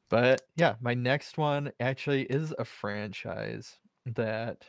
But 0.09 0.41
yeah, 0.55 0.75
my 0.81 0.95
next 0.95 1.37
one 1.37 1.71
actually 1.79 2.23
is 2.23 2.53
a 2.57 2.65
franchise 2.65 3.77
that 4.07 4.65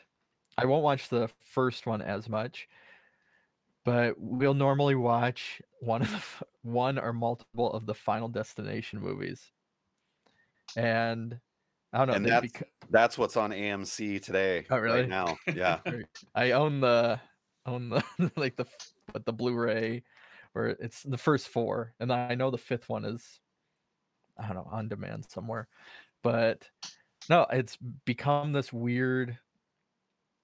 I 0.58 0.66
won't 0.66 0.84
watch 0.84 1.08
the 1.08 1.30
first 1.40 1.86
one 1.86 2.02
as 2.02 2.28
much, 2.28 2.68
but 3.90 4.14
we'll 4.18 4.54
normally 4.54 4.94
watch 4.94 5.60
one 5.80 6.00
of 6.02 6.12
the 6.12 6.46
one 6.62 6.96
or 6.96 7.12
multiple 7.12 7.72
of 7.72 7.86
the 7.86 7.94
Final 7.94 8.28
Destination 8.28 9.00
movies. 9.00 9.50
And 10.76 11.36
I 11.92 11.98
don't 11.98 12.06
know. 12.08 12.14
And 12.14 12.24
that's 12.24 12.46
beco- 12.46 12.68
that's 12.90 13.18
what's 13.18 13.36
on 13.36 13.50
AMC 13.50 14.22
today. 14.22 14.64
Oh, 14.70 14.78
really? 14.78 15.00
Right 15.00 15.08
now. 15.08 15.36
Yeah. 15.56 15.80
I 16.36 16.52
own 16.52 16.78
the 16.78 17.20
own 17.66 17.88
the 17.88 18.04
like 18.36 18.54
the 18.54 18.66
but 19.12 19.26
the 19.26 19.32
Blu-ray 19.32 20.04
or 20.54 20.68
it's 20.68 21.02
the 21.02 21.18
first 21.18 21.48
four, 21.48 21.92
and 21.98 22.12
I 22.12 22.36
know 22.36 22.52
the 22.52 22.58
fifth 22.58 22.88
one 22.88 23.04
is 23.04 23.40
I 24.38 24.46
don't 24.46 24.54
know 24.54 24.68
on 24.70 24.86
demand 24.86 25.26
somewhere, 25.28 25.66
but 26.22 26.64
no, 27.28 27.44
it's 27.50 27.76
become 28.04 28.52
this 28.52 28.72
weird 28.72 29.36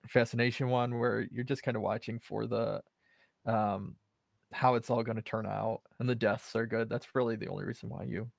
fascination 0.09 0.69
one 0.69 0.99
where 0.99 1.29
you're 1.31 1.45
just 1.45 1.63
kind 1.63 1.77
of 1.77 1.85
watching 1.85 2.19
for 2.19 2.49
the 2.49 2.83
um 3.47 3.97
how 4.53 4.75
it's 4.75 4.91
all 4.91 5.03
going 5.03 5.17
to 5.17 5.23
turn 5.23 5.47
out 5.47 5.81
and 5.99 6.09
the 6.09 6.15
deaths 6.15 6.55
are 6.55 6.67
good 6.67 6.89
that's 6.89 7.15
really 7.15 7.37
the 7.37 7.49
only 7.49 7.65
reason 7.65 7.89
why 7.89 8.05
you 8.05 8.31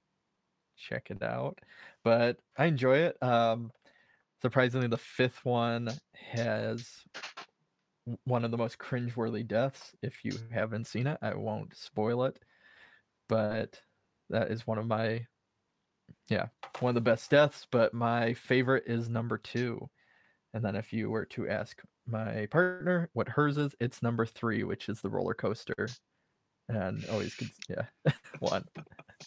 check 0.77 1.09
it 1.09 1.21
out 1.23 1.59
but 2.03 2.37
i 2.57 2.65
enjoy 2.65 2.97
it 2.97 3.21
um 3.21 3.71
surprisingly 4.41 4.87
the 4.87 4.97
fifth 4.97 5.43
one 5.43 5.89
has 6.13 7.03
one 8.23 8.45
of 8.45 8.51
the 8.51 8.57
most 8.57 8.77
cringeworthy 8.77 9.45
deaths 9.45 9.93
if 10.01 10.23
you 10.23 10.31
haven't 10.51 10.87
seen 10.87 11.07
it 11.07 11.17
i 11.21 11.33
won't 11.33 11.75
spoil 11.75 12.23
it 12.23 12.39
but 13.27 13.81
that 14.29 14.51
is 14.51 14.65
one 14.65 14.77
of 14.77 14.87
my 14.87 15.25
yeah 16.29 16.45
one 16.79 16.91
of 16.91 16.95
the 16.95 17.01
best 17.01 17.29
deaths 17.29 17.67
but 17.71 17.93
my 17.93 18.33
favorite 18.33 18.83
is 18.87 19.09
number 19.09 19.37
two 19.37 19.89
and 20.53 20.63
then 20.63 20.75
if 20.75 20.93
you 20.93 21.09
were 21.09 21.25
to 21.25 21.47
ask 21.49 21.81
my 22.05 22.45
partner 22.47 23.09
what 23.13 23.29
hers 23.29 23.57
is 23.57 23.75
it's 23.79 24.01
number 24.01 24.25
three 24.25 24.63
which 24.63 24.89
is 24.89 25.01
the 25.01 25.09
roller 25.09 25.33
coaster. 25.33 25.89
And 26.69 27.05
always 27.07 27.35
cons- 27.35 27.57
yeah 27.69 27.87
one. 28.39 28.65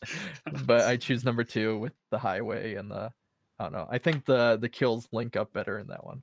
But 0.67 0.83
i 0.83 0.97
choose 0.97 1.25
number 1.25 1.45
two 1.45 1.79
with 1.79 1.95
the 2.11 2.19
highway 2.19 2.75
and 2.75 2.91
the 2.91 3.13
i 3.59 3.65
don't 3.65 3.73
know 3.73 3.87
i 3.91 3.99
think 3.99 4.25
the 4.25 4.57
the 4.61 4.69
kills 4.69 5.09
link 5.13 5.37
up 5.37 5.53
better 5.53 5.79
in 5.79 5.89
that 5.89 6.05
one 6.05 6.23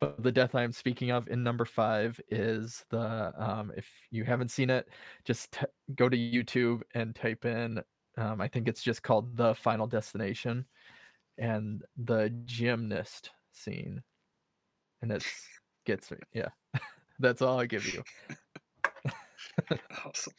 but 0.00 0.22
the 0.22 0.32
death 0.32 0.54
i'm 0.54 0.72
speaking 0.72 1.10
of 1.10 1.28
in 1.28 1.42
number 1.42 1.64
five 1.64 2.20
is 2.28 2.84
the 2.90 3.32
um 3.36 3.72
if 3.76 3.88
you 4.10 4.24
haven't 4.24 4.50
seen 4.50 4.70
it 4.70 4.88
just 5.24 5.52
t- 5.52 5.66
go 5.94 6.08
to 6.08 6.16
youtube 6.16 6.82
and 6.94 7.14
type 7.14 7.44
in 7.44 7.82
um 8.16 8.40
i 8.40 8.48
think 8.48 8.68
it's 8.68 8.82
just 8.82 9.02
called 9.02 9.36
the 9.36 9.54
final 9.54 9.86
destination 9.86 10.66
and 11.38 11.82
the 11.96 12.32
gymnast 12.44 13.30
scene 13.52 14.02
and 15.00 15.12
it's 15.12 15.26
gets 15.86 16.10
me 16.10 16.18
yeah 16.32 16.48
that's 17.18 17.42
all 17.42 17.58
i 17.58 17.66
give 17.66 17.86
you 17.92 18.02
awesome. 20.04 20.32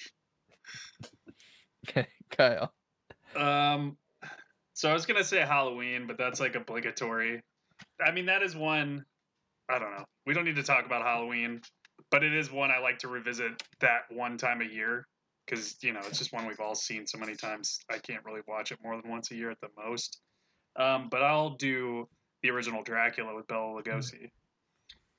okay 1.90 2.08
kyle 2.32 2.74
Um, 3.36 3.98
so 4.74 4.90
I 4.90 4.94
was 4.94 5.06
gonna 5.06 5.24
say 5.24 5.40
Halloween, 5.42 6.08
but 6.08 6.18
that's 6.18 6.40
like 6.40 6.56
obligatory. 6.56 7.42
I 8.06 8.12
mean, 8.12 8.26
that 8.28 8.42
is 8.44 8.56
one. 8.56 9.06
I 9.70 9.80
don't 9.80 9.92
know. 9.92 10.06
We 10.26 10.34
don't 10.34 10.46
need 10.46 10.56
to 10.58 10.64
talk 10.64 10.86
about 10.86 11.04
Halloween, 11.04 11.62
but 12.12 12.24
it 12.24 12.34
is 12.34 12.52
one 12.52 12.72
I 12.72 12.80
like 12.80 13.00
to 13.00 13.08
revisit 13.08 13.62
that 13.82 14.04
one 14.10 14.38
time 14.38 14.62
a 14.62 14.66
year 14.66 15.08
because 15.46 15.78
you 15.82 15.94
know 15.94 16.00
it's 16.08 16.18
just 16.20 16.34
one 16.34 16.48
we've 16.48 16.60
all 16.60 16.76
seen 16.76 17.06
so 17.08 17.18
many 17.18 17.36
times. 17.36 17.80
I 17.90 17.98
can't 18.00 18.24
really 18.26 18.42
watch 18.48 18.72
it 18.72 18.80
more 18.84 19.00
than 19.00 19.10
once 19.10 19.32
a 19.32 19.36
year 19.36 19.52
at 19.52 19.60
the 19.62 19.70
most. 19.78 20.22
Um, 20.76 21.10
but 21.10 21.22
I'll 21.22 21.52
do 21.52 22.08
the 22.42 22.50
original 22.50 22.84
Dracula 22.84 23.36
with 23.36 23.48
Bela 23.48 23.82
Lugosi, 23.82 24.30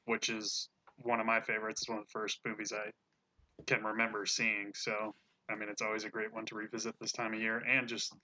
which 0.04 0.28
is 0.28 0.68
one 0.96 1.20
of 1.20 1.26
my 1.26 1.40
favorites. 1.40 1.82
It's 1.82 1.88
one 1.88 1.98
of 1.98 2.04
the 2.04 2.10
first 2.10 2.40
movies 2.44 2.72
I 2.72 2.90
can 3.66 3.84
remember 3.84 4.26
seeing. 4.26 4.72
So 4.74 5.14
I 5.50 5.54
mean, 5.54 5.68
it's 5.68 5.82
always 5.82 6.04
a 6.04 6.10
great 6.10 6.32
one 6.32 6.46
to 6.46 6.54
revisit 6.54 6.94
this 7.00 7.12
time 7.12 7.34
of 7.34 7.40
year, 7.40 7.58
and 7.58 7.86
just 7.86 8.14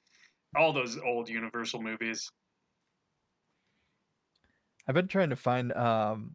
all 0.56 0.72
those 0.72 0.98
old 0.98 1.28
Universal 1.28 1.82
movies. 1.82 2.30
I've 4.88 4.94
been 4.94 5.08
trying 5.08 5.30
to 5.30 5.36
find 5.36 5.72
um 5.72 6.34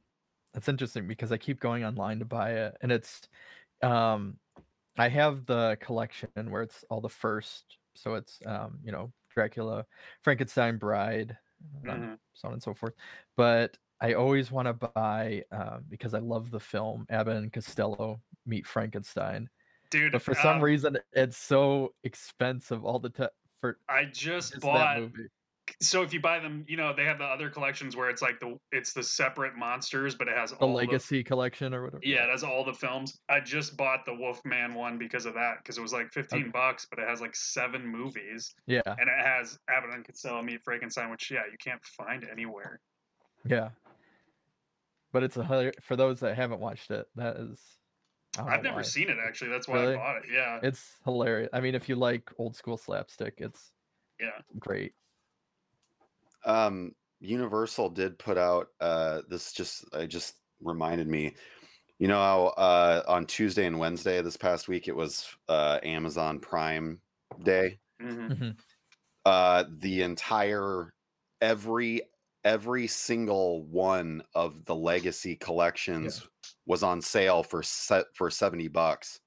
it's 0.54 0.70
interesting 0.70 1.08
because 1.08 1.32
I 1.32 1.38
keep 1.38 1.60
going 1.60 1.84
online 1.84 2.20
to 2.20 2.26
buy 2.26 2.52
it 2.52 2.78
and 2.82 2.92
it's 2.92 3.22
um 3.84 4.38
I 4.98 5.10
have 5.10 5.46
the 5.46 5.78
collection 5.82 6.30
where 6.50 6.62
it's 6.62 6.86
all 6.90 7.02
the 7.02 7.10
first 7.10 7.78
so 7.96 8.16
it's 8.16 8.40
um 8.46 8.80
you 8.84 8.92
know 8.92 9.12
Dracula, 9.45 9.86
Frankenstein 10.21 10.78
Bride, 10.78 11.38
Mhm. 11.84 12.17
so 12.34 12.48
on 12.48 12.54
and 12.54 12.63
so 12.63 12.74
forth. 12.74 12.95
But 13.36 13.78
I 14.02 14.13
always 14.13 14.52
want 14.52 14.67
to 14.67 14.74
buy 14.74 15.43
um 15.52 15.86
because 15.89 16.13
I 16.13 16.19
love 16.19 16.52
the 16.52 16.60
film 16.60 17.06
Abbott 17.10 17.38
and 17.38 17.52
Costello 17.54 18.21
meet 18.45 18.65
Frankenstein. 18.65 19.50
Dude, 19.89 20.12
But 20.13 20.21
for 20.21 20.34
some 20.34 20.58
um, 20.58 20.63
reason 20.63 20.98
it's 21.13 21.38
so 21.38 21.93
expensive 22.04 22.84
all 22.84 23.00
the 23.00 23.10
time 23.10 23.30
for 23.60 23.80
I 23.88 24.06
just 24.06 24.60
bought. 24.60 25.12
So 25.82 26.04
if 26.04 26.14
you 26.14 26.22
buy 26.22 26.40
them, 26.40 26.66
you 26.68 26.78
know 26.78 26.94
they 26.96 27.04
have 27.06 27.18
the 27.18 27.26
other 27.26 27.50
collections 27.50 27.96
where 27.96 28.10
it's 28.10 28.22
like 28.22 28.40
the 28.40 28.58
it's 28.72 28.94
the 28.94 29.04
separate 29.04 29.56
monsters, 29.58 30.16
but 30.16 30.28
it 30.28 30.38
has 30.38 30.52
The 30.52 30.66
Legacy 30.66 31.24
collection 31.24 31.74
or 31.74 31.84
whatever. 31.84 32.02
Yeah, 32.04 32.26
it 32.26 32.30
has 32.32 32.44
all 32.44 32.64
the 32.64 32.74
films. 32.74 33.20
I 33.30 33.40
just 33.42 33.76
bought 33.76 34.06
the 34.06 34.14
Wolfman 34.14 34.74
one 34.74 34.98
because 34.98 35.26
of 35.26 35.34
that 35.34 35.58
because 35.58 35.78
it 35.78 35.82
was 35.82 35.92
like 35.94 36.12
fifteen 36.14 36.50
bucks, 36.52 36.88
but 36.90 37.00
it 37.00 37.08
has 37.08 37.20
like 37.22 37.36
seven 37.36 37.86
movies, 37.86 38.54
Yeah. 38.68 38.82
and 38.86 39.10
it 39.10 39.26
has 39.26 39.60
Abbott 39.70 39.94
and 39.94 40.06
Costello 40.06 40.42
meet 40.42 40.64
Frankenstein, 40.64 41.10
which 41.10 41.30
yeah 41.30 41.42
you 41.52 41.58
can't 41.58 41.84
find 41.84 42.26
anywhere. 42.32 42.80
Yeah. 43.46 43.70
But 45.12 45.24
it's 45.24 45.38
a 45.38 45.72
for 45.82 45.96
those 45.96 46.20
that 46.22 46.36
haven't 46.36 46.60
watched 46.60 46.92
it. 46.92 47.08
That 47.16 47.38
is, 47.38 47.60
I've 48.38 48.64
never 48.64 48.78
why. 48.78 48.82
seen 48.82 49.10
it 49.10 49.18
actually. 49.26 49.50
That's 49.52 49.68
why 49.68 49.82
Really? 49.82 49.94
I 49.96 49.98
bought 49.98 50.18
it. 50.18 50.24
Yeah, 50.34 50.60
It's 50.64 50.96
hilarious. 51.06 51.50
I 51.54 51.62
mean, 51.62 51.74
if 51.76 51.88
you 51.88 51.96
like 51.96 52.30
old 52.38 52.56
school 52.56 52.76
slapstick, 52.78 53.36
it's 53.38 53.72
yeah. 54.20 54.42
great. 54.60 54.94
Um, 56.46 56.96
Universal 57.20 57.90
did 57.92 58.20
put 58.20 58.38
out 58.38 58.68
uh 58.80 59.22
this 59.30 59.52
just 59.54 59.86
I 59.94 60.06
just 60.06 60.42
reminded 60.62 61.08
me. 61.08 61.36
You 62.00 62.08
know 62.10 62.20
how 62.20 62.46
uh 62.58 63.04
on 63.08 63.26
Tuesday 63.26 63.66
and 63.66 63.80
Wednesday 63.80 64.22
this 64.22 64.38
past 64.38 64.68
week 64.68 64.88
it 64.88 64.96
was 64.96 65.36
uh 65.48 65.80
Amazon 65.84 66.40
Prime 66.40 67.02
Day. 67.44 67.80
hmm 68.02 68.28
Mhm. 68.28 68.58
Uh 69.26 69.66
the 69.70 70.02
entire 70.04 70.94
every 71.42 72.02
every 72.44 72.88
single 72.88 73.64
one 73.64 74.22
of 74.36 74.66
the 74.66 74.76
legacy 74.76 75.36
collections 75.36 76.28
was 76.68 76.84
on 76.84 77.02
sale 77.02 77.42
for 77.44 77.64
set 77.64 78.06
for 78.14 78.30
70 78.30 78.68
bucks. 78.68 79.20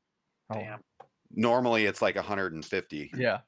Oh, 0.50 0.54
Damn. 0.54 0.84
Normally 1.30 1.86
it's 1.86 2.00
like 2.02 2.14
150. 2.16 3.10
yeah. 3.16 3.40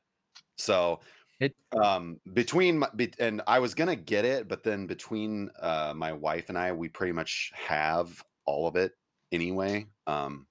So 0.59 1.01
It- 1.41 1.57
um 1.83 2.21
between 2.33 2.79
my, 2.81 2.89
be, 2.95 3.13
and 3.19 3.43
I 3.47 3.59
was 3.61 3.75
gonna 3.75 3.97
get 3.97 4.25
it, 4.25 4.49
but 4.49 4.63
then 4.63 4.87
between 4.87 5.51
uh 5.59 5.93
my 5.97 6.13
wife 6.13 6.49
and 6.49 6.59
I, 6.59 6.73
we 6.73 6.89
pretty 6.89 7.13
much 7.13 7.53
have 7.55 8.23
all 8.47 8.67
of 8.67 8.77
it 8.77 8.93
anyway. 9.33 9.89
Um, 10.07 10.47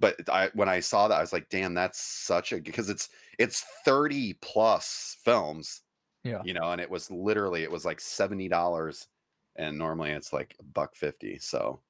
but 0.00 0.28
I 0.30 0.50
when 0.54 0.68
I 0.68 0.80
saw 0.80 1.08
that 1.08 1.16
I 1.18 1.20
was 1.20 1.32
like, 1.32 1.48
damn, 1.50 1.74
that's 1.74 2.00
such 2.00 2.52
a 2.52 2.60
because 2.60 2.90
it's 2.90 3.08
it's 3.38 3.64
30 3.84 4.34
plus 4.34 5.18
films, 5.24 5.82
Yeah. 6.24 6.44
you 6.44 6.54
know, 6.54 6.72
and 6.72 6.80
it 6.80 6.90
was 6.90 7.10
literally 7.10 7.62
it 7.64 7.70
was 7.70 7.84
like 7.84 8.00
seventy 8.00 8.48
dollars, 8.48 9.08
and 9.56 9.78
normally 9.78 10.10
it's 10.12 10.32
like 10.32 10.56
a 10.60 10.64
buck 10.64 10.96
fifty. 10.96 11.38
So 11.38 11.82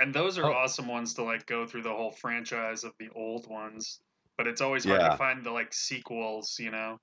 And 0.00 0.14
those 0.14 0.38
are 0.38 0.50
Oh. 0.50 0.52
awesome 0.52 0.88
ones 0.88 1.14
to 1.14 1.22
like 1.22 1.46
go 1.46 1.66
through 1.66 1.82
the 1.82 1.94
whole 1.94 2.10
franchise 2.12 2.84
of 2.84 2.96
the 2.98 3.10
old 3.10 3.46
ones. 3.48 4.00
But 4.36 4.46
it's 4.48 4.60
always 4.60 4.84
hard 4.84 5.02
Yeah. 5.02 5.08
to 5.10 5.10
find 5.12 5.44
the 5.44 5.50
like 5.52 5.72
sequels, 5.72 6.58
you 6.58 6.70
know. 6.70 6.98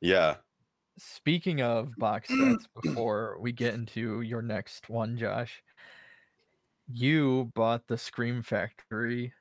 Yeah, 0.00 0.36
Speaking 0.98 1.60
of 1.60 1.94
box 1.98 2.28
sets, 2.28 2.66
before 2.82 3.36
we 3.40 3.52
get 3.52 3.74
into 3.74 4.22
your 4.22 4.40
next 4.40 4.88
one, 4.88 5.18
Josh, 5.18 5.62
you 6.90 7.50
bought 7.54 7.86
the 7.86 7.98
Scream 7.98 8.42
Factory 8.42 9.32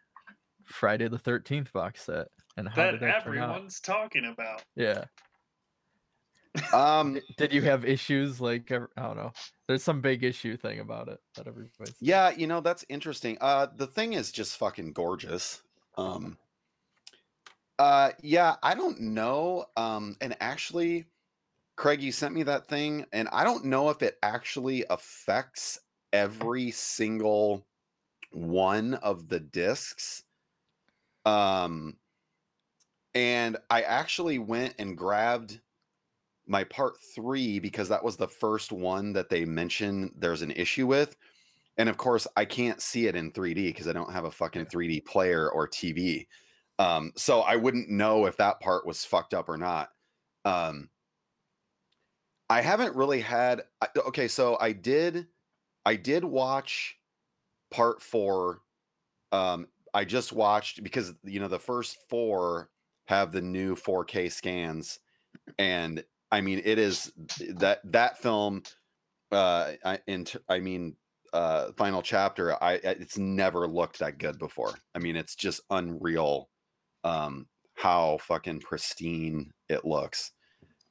Friday 0.66 1.08
the 1.08 1.18
Thirteenth 1.18 1.72
box 1.72 2.04
set, 2.04 2.28
and 2.58 2.68
how 2.68 2.76
that 2.76 2.92
did 2.92 3.00
that 3.02 3.24
turn 3.24 3.38
out? 3.38 3.52
everyone's 3.52 3.80
talking 3.80 4.26
about. 4.26 4.64
Yeah. 4.76 5.06
um, 6.74 7.20
Did 7.38 7.54
you 7.54 7.62
have 7.64 7.86
issues 7.86 8.40
like 8.42 8.72
I 8.72 8.80
don't 8.98 9.18
know? 9.18 9.32
There's 9.68 9.84
some 9.84 10.02
big 10.02 10.24
issue 10.24 10.58
thing 10.58 10.80
about 10.80 11.08
it 11.10 11.20
that 11.36 11.48
everybody's. 11.48 11.96
Yeah, 12.02 12.32
you 12.32 12.48
know, 12.48 12.62
that's 12.62 12.86
interesting. 12.90 13.38
Uh 13.42 13.68
the 13.76 13.88
thing 13.88 14.14
is 14.14 14.32
just 14.32 14.58
fucking 14.58 14.94
gorgeous. 14.94 15.62
Um 15.98 16.38
uh 17.80 18.12
yeah, 18.22 18.56
I 18.64 18.76
don't 18.76 19.00
know. 19.02 19.66
Um 19.78 20.16
and 20.22 20.36
actually 20.40 21.06
Craig, 21.76 22.02
you 22.02 22.12
sent 22.12 22.34
me 22.34 22.44
that 22.44 22.68
thing 22.68 23.06
and 23.12 23.28
I 23.32 23.44
don't 23.44 23.66
know 23.66 23.90
if 23.90 24.02
it 24.02 24.18
actually 24.24 24.86
affects 24.90 25.80
every 26.14 26.72
single 26.72 27.66
one 28.32 28.96
of 28.96 29.28
the 29.30 29.40
discs. 29.40 30.24
Um 31.26 31.98
and 33.14 33.58
I 33.70 33.82
actually 33.82 34.40
went 34.40 34.76
and 34.78 34.98
grabbed 34.98 35.62
my 36.48 36.64
part 36.64 36.96
3 37.16 37.60
because 37.60 37.90
that 37.90 38.04
was 38.04 38.18
the 38.18 38.28
first 38.28 38.72
one 38.72 39.14
that 39.14 39.30
they 39.30 39.46
mentioned 39.46 40.12
there's 40.18 40.42
an 40.42 40.52
issue 40.52 40.88
with. 40.88 41.16
And 41.78 41.90
of 41.90 41.98
course, 41.98 42.28
I 42.38 42.46
can't 42.46 42.82
see 42.82 43.08
it 43.08 43.16
in 43.16 43.32
3D 43.32 43.68
because 43.68 43.88
I 43.88 43.94
don't 43.94 44.12
have 44.12 44.26
a 44.26 44.32
fucking 44.32 44.68
3D 44.68 45.06
player 45.06 45.50
or 45.50 45.68
TV. 45.68 46.28
Um, 46.78 47.14
so 47.16 47.42
I 47.42 47.56
wouldn't 47.56 47.90
know 47.90 48.26
if 48.26 48.38
that 48.38 48.60
part 48.60 48.86
was 48.86 49.06
fucked 49.06 49.34
up 49.34 49.50
or 49.50 49.58
not. 49.58 49.90
Um, 50.44 50.90
I 52.50 52.62
haven't 52.62 52.96
really 52.96 53.22
had. 53.22 53.64
Okay, 53.98 54.28
so 54.28 54.58
I 54.60 54.72
did, 54.72 55.28
I 55.86 55.96
did 55.96 56.24
watch 56.24 56.98
part 57.72 58.02
four. 58.02 58.62
Um, 59.32 59.68
I 59.94 60.06
just 60.06 60.34
watched 60.34 60.84
because 60.84 61.14
you 61.24 61.40
know 61.40 61.48
the 61.50 61.60
first 61.60 61.98
four 62.10 62.70
have 63.08 63.32
the 63.32 63.42
new 63.42 63.76
4K 63.76 64.30
scans, 64.30 65.00
and 65.60 66.04
I 66.32 66.42
mean 66.42 66.62
it 66.66 66.80
is 66.80 67.12
that 67.56 67.82
that 67.86 68.20
film. 68.20 68.64
Uh, 69.32 69.74
I, 69.86 70.00
I 70.50 70.60
mean 70.60 70.96
uh 71.34 71.72
final 71.78 72.02
chapter 72.02 72.62
I- 72.64 72.82
it's 72.84 73.18
never 73.18 73.68
looked 73.68 74.00
that 74.00 74.20
good 74.20 74.40
before. 74.40 74.76
I 74.96 75.00
mean 75.00 75.16
it's 75.18 75.36
just 75.36 75.62
unreal 75.72 76.50
um 77.06 77.50
how 77.76 78.18
fucking 78.20 78.62
pristine 78.62 79.52
it 79.70 79.86
looks. 79.86 80.34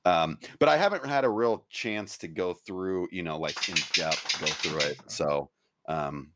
Um 0.06 0.38
but 0.60 0.68
I 0.70 0.76
haven't 0.78 1.06
had 1.06 1.24
a 1.24 1.30
real 1.30 1.66
chance 1.70 2.18
to 2.18 2.28
go 2.28 2.54
through, 2.54 3.08
you 3.12 3.22
know, 3.24 3.38
like 3.38 3.68
in 3.68 3.76
depth 3.94 4.40
go 4.40 4.46
through 4.46 4.80
it. 4.80 4.98
So 5.08 5.50
um 5.88 6.34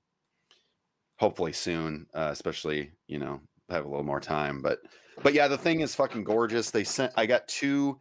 hopefully 1.19 1.53
soon, 1.53 2.07
uh, 2.15 2.29
especially, 2.33 2.93
you 3.07 3.19
know, 3.19 3.41
have 3.69 3.85
a 3.85 3.89
little 3.89 4.05
more 4.05 4.21
time, 4.21 4.63
but 4.63 4.81
but 5.23 5.35
yeah, 5.35 5.49
the 5.49 5.59
thing 5.59 5.81
is 5.81 5.95
fucking 5.95 6.25
gorgeous. 6.25 6.71
They 6.71 6.85
sent 6.85 7.13
I 7.17 7.27
got 7.27 7.49
two 7.49 8.01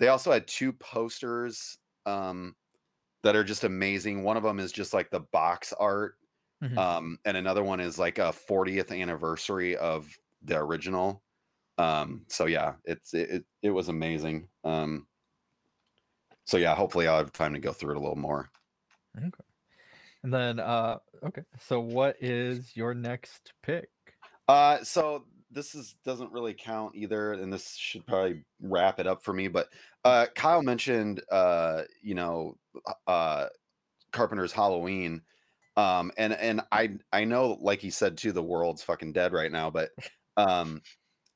they 0.00 0.08
also 0.08 0.32
had 0.32 0.48
two 0.48 0.72
posters 0.72 1.78
um 2.06 2.56
that 3.24 3.36
are 3.36 3.44
just 3.44 3.64
amazing. 3.64 4.24
One 4.24 4.36
of 4.38 4.44
them 4.44 4.60
is 4.60 4.72
just 4.72 4.94
like 4.94 5.10
the 5.10 5.20
box 5.20 5.72
art, 5.74 6.16
Mhm. 6.60 6.78
um, 6.78 7.18
and 7.26 7.36
another 7.36 7.64
one 7.64 7.80
is 7.80 7.98
like 7.98 8.18
a 8.18 8.32
40th 8.32 8.92
anniversary 8.92 9.76
of 9.76 10.18
the 10.42 10.58
original. 10.58 11.22
Um, 11.78 12.22
so 12.28 12.46
yeah, 12.46 12.74
it's 12.84 13.14
it, 13.14 13.30
it 13.30 13.44
it 13.62 13.70
was 13.70 13.88
amazing. 13.88 14.48
Um, 14.64 15.06
so 16.46 16.56
yeah, 16.56 16.74
hopefully 16.74 17.06
I'll 17.06 17.18
have 17.18 17.32
time 17.32 17.54
to 17.54 17.60
go 17.60 17.72
through 17.72 17.92
it 17.92 17.96
a 17.98 18.00
little 18.00 18.16
more. 18.16 18.48
Okay. 19.16 19.30
And 20.22 20.32
then, 20.32 20.58
uh, 20.58 20.98
okay. 21.24 21.42
So, 21.60 21.80
what 21.80 22.16
is 22.20 22.74
your 22.74 22.94
next 22.94 23.52
pick? 23.62 23.88
Uh, 24.48 24.82
so 24.82 25.24
this 25.50 25.74
is 25.74 25.94
doesn't 26.04 26.32
really 26.32 26.54
count 26.54 26.94
either, 26.96 27.32
and 27.32 27.52
this 27.52 27.74
should 27.76 28.06
probably 28.06 28.44
wrap 28.60 28.98
it 28.98 29.06
up 29.06 29.22
for 29.22 29.32
me. 29.32 29.48
But 29.48 29.68
uh, 30.04 30.26
Kyle 30.34 30.62
mentioned, 30.62 31.22
uh, 31.30 31.82
you 32.02 32.14
know, 32.14 32.56
uh, 33.06 33.46
Carpenter's 34.12 34.52
Halloween, 34.52 35.22
um, 35.76 36.10
and 36.18 36.32
and 36.32 36.62
I 36.72 36.96
I 37.12 37.24
know, 37.24 37.56
like 37.60 37.80
he 37.80 37.90
said 37.90 38.16
too, 38.16 38.32
the 38.32 38.42
world's 38.42 38.82
fucking 38.82 39.12
dead 39.12 39.32
right 39.32 39.52
now. 39.52 39.70
But 39.70 39.90
um, 40.38 40.82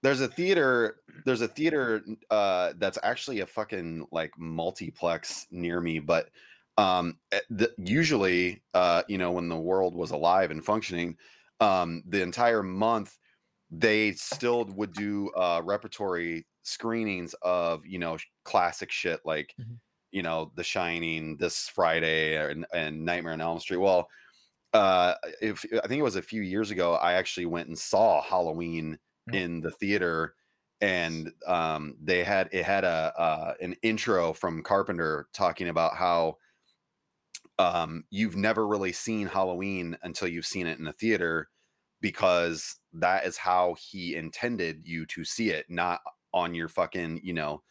there's 0.02 0.20
a 0.20 0.28
theater, 0.28 1.00
there's 1.24 1.40
a 1.42 1.48
theater 1.48 2.04
uh, 2.30 2.74
that's 2.76 2.98
actually 3.02 3.40
a 3.40 3.46
fucking 3.46 4.06
like 4.12 4.32
multiplex 4.38 5.46
near 5.50 5.80
me, 5.80 6.00
but 6.00 6.30
um, 6.78 7.18
eh, 7.32 7.40
the, 7.50 7.72
usually, 7.78 8.62
uh, 8.74 9.02
you 9.08 9.18
know, 9.18 9.32
when 9.32 9.48
the 9.48 9.58
world 9.58 9.94
was 9.94 10.10
alive 10.10 10.50
and 10.50 10.64
functioning 10.64 11.18
um, 11.60 12.02
the 12.06 12.22
entire 12.22 12.62
month, 12.62 13.18
they 13.70 14.12
still 14.12 14.64
would 14.66 14.92
do 14.92 15.30
uh, 15.30 15.62
repertory 15.64 16.46
screenings 16.64 17.34
of 17.42 17.84
you 17.86 17.98
know 17.98 18.16
classic 18.44 18.90
shit 18.92 19.20
like 19.24 19.56
Mhm. 19.58 19.80
you 20.10 20.22
know 20.22 20.52
The 20.56 20.64
Shining 20.64 21.36
this 21.38 21.68
Friday 21.68 22.36
and, 22.36 22.66
and 22.74 23.04
Nightmare 23.04 23.32
on 23.32 23.40
Elm 23.40 23.60
Street. 23.60 23.78
Well, 23.78 24.08
uh, 24.72 25.14
if 25.40 25.64
I 25.72 25.86
think 25.86 26.00
it 26.00 26.04
was 26.04 26.16
a 26.16 26.22
few 26.22 26.42
years 26.42 26.70
ago, 26.70 26.94
I 26.94 27.14
actually 27.14 27.46
went 27.46 27.68
and 27.68 27.78
saw 27.78 28.22
Halloween 28.22 28.98
Yeah. 29.26 29.38
in 29.38 29.60
the 29.60 29.70
theater. 29.70 30.34
And 30.80 31.32
um, 31.46 31.96
they 32.02 32.24
had 32.24 32.48
it 32.52 32.64
had 32.64 32.84
a 32.84 33.14
uh, 33.16 33.54
an 33.60 33.76
intro 33.82 34.32
from 34.32 34.62
Carpenter 34.64 35.28
talking 35.32 35.68
about 35.68 35.96
how 35.96 36.38
um, 37.58 38.04
you've 38.10 38.36
never 38.36 38.66
really 38.66 38.92
seen 38.92 39.26
Halloween 39.26 39.96
until 40.02 40.28
you've 40.28 40.46
seen 40.46 40.66
it 40.66 40.78
in 40.78 40.84
the 40.84 40.92
theater 40.92 41.50
because 42.00 42.76
that 42.92 43.24
is 43.26 43.36
how 43.36 43.74
he 43.74 44.16
intended 44.16 44.86
you 44.86 45.06
to 45.06 45.24
see 45.24 45.50
it, 45.50 45.66
not 45.68 46.00
on 46.34 46.54
your 46.54 46.68
fucking, 46.68 47.20
you 47.22 47.32
know, 47.32 47.62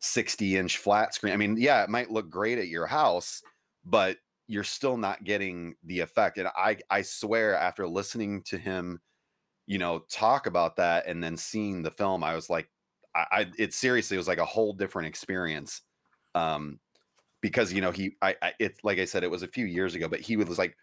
60 0.00 0.56
inch 0.56 0.76
flat 0.76 1.14
screen. 1.14 1.32
I 1.32 1.36
mean, 1.36 1.56
yeah, 1.56 1.82
it 1.82 1.90
might 1.90 2.10
look 2.10 2.28
great 2.28 2.58
at 2.58 2.68
your 2.68 2.86
house, 2.86 3.42
but 3.84 4.18
you're 4.48 4.64
still 4.64 4.96
not 4.96 5.24
getting 5.24 5.76
the 5.84 6.00
effect. 6.00 6.38
And 6.38 6.48
I, 6.48 6.78
I 6.90 7.02
swear, 7.02 7.54
after 7.54 7.86
listening 7.86 8.42
to 8.44 8.58
him, 8.58 9.00
you 9.66 9.78
know, 9.78 10.00
talk 10.10 10.46
about 10.46 10.76
that 10.76 11.06
and 11.06 11.22
then 11.22 11.36
seeing 11.36 11.82
the 11.82 11.90
film, 11.90 12.24
I 12.24 12.34
was 12.34 12.50
like, 12.50 12.68
I, 13.14 13.26
I 13.30 13.46
it 13.58 13.74
seriously 13.74 14.16
was 14.16 14.28
like 14.28 14.38
a 14.38 14.44
whole 14.44 14.72
different 14.72 15.08
experience. 15.08 15.82
Um, 16.34 16.80
because 17.40 17.72
you 17.72 17.80
know 17.80 17.90
he 17.90 18.16
I, 18.22 18.34
I 18.42 18.52
it's 18.58 18.82
like 18.84 18.98
i 18.98 19.04
said 19.04 19.22
it 19.22 19.30
was 19.30 19.42
a 19.42 19.48
few 19.48 19.66
years 19.66 19.94
ago 19.94 20.08
but 20.08 20.20
he 20.20 20.36
was 20.36 20.58
like 20.58 20.76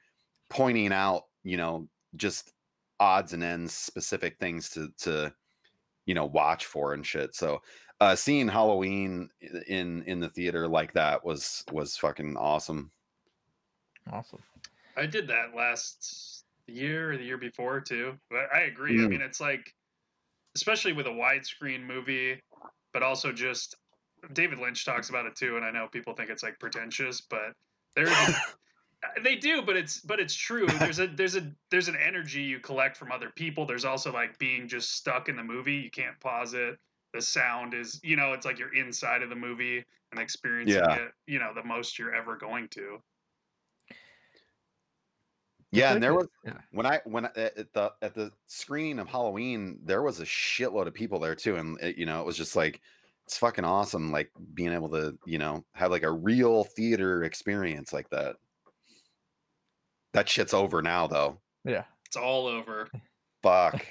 pointing 0.49 0.91
out 0.93 1.23
you 1.43 1.57
know 1.57 1.87
just 2.15 2.53
odds 2.99 3.33
and 3.33 3.43
ends 3.43 3.73
specific 3.73 4.37
things 4.39 4.69
to 4.71 4.89
to 4.99 5.33
you 6.05 6.13
know 6.13 6.25
watch 6.25 6.65
for 6.65 6.93
and 6.93 7.05
shit 7.05 7.35
so 7.35 7.61
uh 7.99 8.15
seeing 8.15 8.47
halloween 8.47 9.29
in 9.67 10.03
in 10.03 10.19
the 10.19 10.29
theater 10.29 10.67
like 10.67 10.93
that 10.93 11.23
was 11.25 11.63
was 11.71 11.97
fucking 11.97 12.37
awesome 12.37 12.91
Awesome. 14.11 14.41
I 14.95 15.05
did 15.05 15.27
that 15.27 15.55
last 15.55 16.45
year 16.67 17.11
or 17.11 17.17
the 17.17 17.23
year 17.23 17.37
before 17.37 17.81
too. 17.81 18.17
But 18.29 18.53
I 18.53 18.61
agree. 18.61 19.03
I 19.03 19.07
Mm. 19.07 19.11
mean, 19.11 19.21
it's 19.21 19.39
like, 19.39 19.73
especially 20.55 20.93
with 20.93 21.07
a 21.07 21.11
widescreen 21.11 21.85
movie, 21.85 22.41
but 22.93 23.03
also 23.03 23.31
just 23.33 23.75
David 24.33 24.59
Lynch 24.59 24.85
talks 24.85 25.09
about 25.09 25.25
it 25.27 25.35
too, 25.35 25.57
and 25.57 25.65
I 25.65 25.71
know 25.71 25.87
people 25.87 26.13
think 26.15 26.29
it's 26.29 26.43
like 26.43 26.59
pretentious, 26.59 27.21
but 27.21 27.53
there's 27.95 28.43
they 29.23 29.35
do, 29.35 29.61
but 29.61 29.77
it's 29.77 30.01
but 30.01 30.19
it's 30.19 30.35
true. 30.35 30.79
There's 30.79 30.99
a 30.99 31.07
there's 31.07 31.35
a 31.35 31.53
there's 31.71 31.87
an 31.87 31.95
energy 31.97 32.43
you 32.43 32.59
collect 32.59 32.97
from 32.97 33.11
other 33.11 33.31
people. 33.35 33.65
There's 33.65 33.85
also 33.85 34.11
like 34.11 34.37
being 34.39 34.67
just 34.67 34.93
stuck 34.93 35.29
in 35.29 35.35
the 35.35 35.43
movie. 35.43 35.75
You 35.75 35.91
can't 35.91 36.19
pause 36.19 36.53
it. 36.53 36.77
The 37.13 37.21
sound 37.21 37.73
is, 37.73 37.99
you 38.03 38.15
know, 38.17 38.33
it's 38.33 38.45
like 38.45 38.59
you're 38.59 38.75
inside 38.75 39.23
of 39.23 39.29
the 39.29 39.35
movie 39.35 39.83
and 40.11 40.19
experiencing 40.19 40.89
Yeah. 40.89 40.95
it, 40.95 41.11
you 41.27 41.39
know, 41.39 41.53
the 41.53 41.63
most 41.63 41.97
you're 41.99 42.13
ever 42.13 42.35
going 42.37 42.67
to. 42.69 42.99
Yeah 45.75 45.93
and 45.93 46.01
there 46.01 46.13
was 46.13 46.27
yeah. 46.45 46.53
when 46.71 46.85
i 46.85 46.99
when 47.05 47.25
I, 47.25 47.29
at 47.35 47.57
at 47.57 47.73
the 47.73 47.91
at 48.01 48.13
the 48.13 48.31
screening 48.47 48.99
of 48.99 49.07
halloween 49.07 49.79
there 49.83 50.01
was 50.01 50.19
a 50.19 50.25
shitload 50.25 50.87
of 50.87 50.93
people 50.93 51.19
there 51.19 51.35
too 51.35 51.55
and 51.55 51.79
it, 51.81 51.97
you 51.97 52.05
know 52.05 52.19
it 52.21 52.25
was 52.25 52.37
just 52.37 52.55
like 52.55 52.81
it's 53.25 53.37
fucking 53.37 53.65
awesome 53.65 54.11
like 54.11 54.31
being 54.53 54.71
able 54.73 54.89
to 54.89 55.17
you 55.25 55.37
know 55.37 55.63
have 55.73 55.91
like 55.91 56.03
a 56.03 56.11
real 56.11 56.63
theater 56.63 57.23
experience 57.23 57.91
like 57.93 58.09
that 58.09 58.35
that 60.13 60.29
shit's 60.29 60.53
over 60.53 60.81
now 60.81 61.07
though 61.07 61.39
Yeah. 61.65 61.83
It's 62.05 62.15
all 62.15 62.45
over. 62.47 62.87
Fuck. 63.41 63.85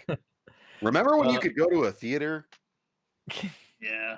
Remember 0.81 1.19
when 1.19 1.29
you 1.31 1.39
Uh, 1.39 1.41
could 1.41 1.57
go 1.57 1.69
to 1.69 1.85
a 1.85 1.93
theater? 1.93 2.47
Yeah. 3.81 4.17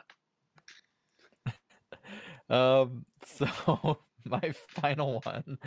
Um, 2.48 3.04
so 3.24 3.98
my 4.24 4.52
final 4.68 5.20
one 5.24 5.58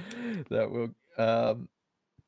that 0.49 0.69
will 0.71 0.95
um 1.17 1.67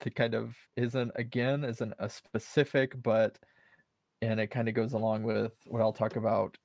to 0.02 0.10
kind 0.10 0.34
of 0.34 0.56
isn't 0.76 1.12
again 1.16 1.64
isn't 1.64 1.94
a 2.00 2.10
specific, 2.10 3.02
but 3.02 3.40
and 4.22 4.40
it 4.40 4.48
kind 4.48 4.68
of 4.70 4.76
goes 4.76 4.94
along 4.94 5.24
with 5.24 5.54
what 5.68 5.82
I'll 5.82 5.94
talk 5.94 6.16
about 6.16 6.58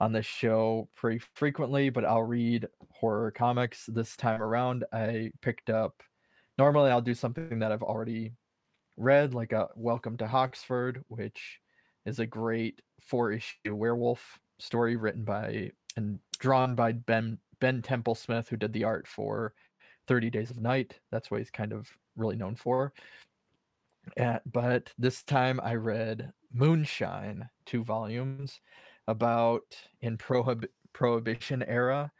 on 0.00 0.12
this 0.12 0.26
show 0.26 0.88
pretty 0.94 1.20
frequently, 1.34 1.90
but 1.90 2.04
I'll 2.04 2.22
read 2.22 2.68
horror 2.92 3.30
comics 3.30 3.86
this 3.86 4.16
time 4.16 4.42
around. 4.42 4.84
I 4.92 5.30
picked 5.42 5.70
up 5.70 6.02
normally 6.58 6.90
I'll 6.90 7.00
do 7.00 7.14
something 7.14 7.60
that 7.60 7.72
I've 7.72 7.82
already 7.82 8.32
read, 8.96 9.32
like 9.32 9.52
a 9.52 9.68
Welcome 9.76 10.16
to 10.18 10.26
Hoxford, 10.26 11.04
which 11.08 11.60
is 12.04 12.18
a 12.18 12.26
great 12.26 12.82
four 13.00 13.32
issue 13.32 13.54
werewolf 13.66 14.38
story 14.58 14.96
written 14.96 15.24
by 15.24 15.70
and 15.96 16.18
drawn 16.38 16.74
by 16.74 16.92
Ben 16.92 17.38
Ben 17.60 17.80
Templesmith, 17.82 18.48
who 18.48 18.56
did 18.56 18.72
the 18.72 18.84
art 18.84 19.06
for 19.06 19.54
30 20.08 20.30
Days 20.30 20.50
of 20.50 20.60
Night. 20.60 20.98
That's 21.10 21.30
why 21.30 21.38
he's 21.38 21.50
kind 21.50 21.72
of 21.72 21.88
really 22.18 22.36
known 22.36 22.54
for. 22.56 22.92
Uh, 24.18 24.38
but 24.46 24.92
this 24.98 25.22
time 25.22 25.60
I 25.62 25.74
read 25.74 26.32
Moonshine, 26.52 27.48
two 27.66 27.84
volumes, 27.84 28.60
about 29.06 29.76
in 30.00 30.16
prohib- 30.18 30.68
prohibition 30.92 31.62
era. 31.62 32.12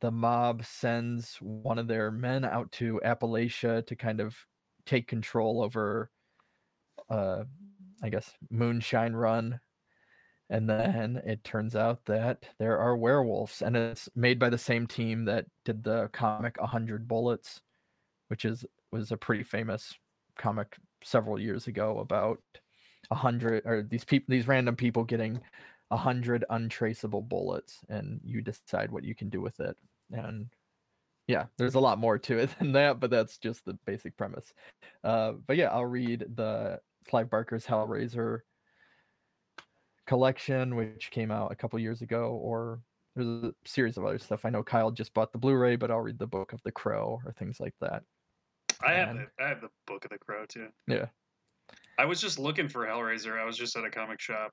The 0.00 0.10
mob 0.10 0.64
sends 0.64 1.36
one 1.36 1.78
of 1.78 1.88
their 1.88 2.10
men 2.10 2.44
out 2.44 2.70
to 2.72 3.00
Appalachia 3.04 3.86
to 3.86 3.96
kind 3.96 4.20
of 4.20 4.36
take 4.84 5.06
control 5.06 5.62
over, 5.62 6.10
uh, 7.08 7.44
I 8.02 8.08
guess, 8.10 8.32
Moonshine 8.50 9.14
Run. 9.14 9.60
And 10.50 10.68
then 10.68 11.20
it 11.26 11.44
turns 11.44 11.76
out 11.76 12.04
that 12.06 12.46
there 12.58 12.78
are 12.78 12.96
werewolves, 12.96 13.60
and 13.60 13.76
it's 13.76 14.08
made 14.14 14.38
by 14.38 14.48
the 14.48 14.58
same 14.58 14.86
team 14.86 15.26
that 15.26 15.44
did 15.64 15.84
the 15.84 16.08
comic 16.12 16.58
100 16.58 17.06
Bullets, 17.06 17.60
which 18.28 18.46
is 18.46 18.64
was 18.92 19.12
a 19.12 19.16
pretty 19.16 19.42
famous 19.44 19.94
comic 20.36 20.76
several 21.04 21.38
years 21.40 21.66
ago 21.66 21.98
about 21.98 22.40
a 23.10 23.14
hundred 23.14 23.62
or 23.66 23.82
these 23.82 24.04
people 24.04 24.26
these 24.28 24.48
random 24.48 24.76
people 24.76 25.04
getting 25.04 25.40
a 25.90 25.96
hundred 25.96 26.44
untraceable 26.50 27.22
bullets 27.22 27.80
and 27.88 28.20
you 28.24 28.42
decide 28.42 28.90
what 28.90 29.04
you 29.04 29.14
can 29.14 29.28
do 29.30 29.40
with 29.40 29.60
it. 29.60 29.76
And 30.12 30.50
yeah 31.26 31.46
there's 31.58 31.74
a 31.76 31.80
lot 31.80 31.98
more 31.98 32.18
to 32.18 32.38
it 32.38 32.50
than 32.58 32.72
that 32.72 33.00
but 33.00 33.10
that's 33.10 33.38
just 33.38 33.64
the 33.64 33.74
basic 33.86 34.16
premise. 34.16 34.54
Uh, 35.04 35.32
but 35.32 35.56
yeah 35.56 35.68
i'll 35.70 35.86
read 35.86 36.26
the 36.36 36.80
clive 37.08 37.30
barker's 37.30 37.66
hellraiser 37.66 38.40
collection 40.06 40.74
which 40.74 41.10
came 41.10 41.30
out 41.30 41.52
a 41.52 41.56
couple 41.56 41.78
years 41.78 42.00
ago 42.02 42.32
or 42.32 42.82
there's 43.14 43.26
a 43.44 43.54
series 43.66 43.96
of 43.96 44.04
other 44.04 44.18
stuff. 44.18 44.44
I 44.44 44.50
know 44.50 44.62
kyle 44.62 44.90
just 44.90 45.12
bought 45.14 45.32
the 45.32 45.38
blu-ray 45.38 45.76
but 45.76 45.90
i'll 45.90 46.00
read 46.00 46.18
the 46.18 46.26
book 46.26 46.52
of 46.52 46.62
the 46.62 46.72
crow 46.72 47.20
or 47.24 47.32
things 47.32 47.60
like 47.60 47.74
that 47.80 48.04
I 48.84 48.92
have 48.92 49.14
the 49.14 49.26
I 49.42 49.48
have 49.48 49.60
the 49.60 49.70
book 49.86 50.04
of 50.04 50.10
the 50.10 50.18
crow 50.18 50.44
too. 50.46 50.68
yeah 50.86 51.06
I 51.98 52.04
was 52.04 52.20
just 52.20 52.38
looking 52.38 52.68
for 52.68 52.86
Hellraiser. 52.86 53.40
I 53.40 53.44
was 53.44 53.56
just 53.56 53.76
at 53.76 53.84
a 53.84 53.90
comic 53.90 54.20
shop, 54.20 54.52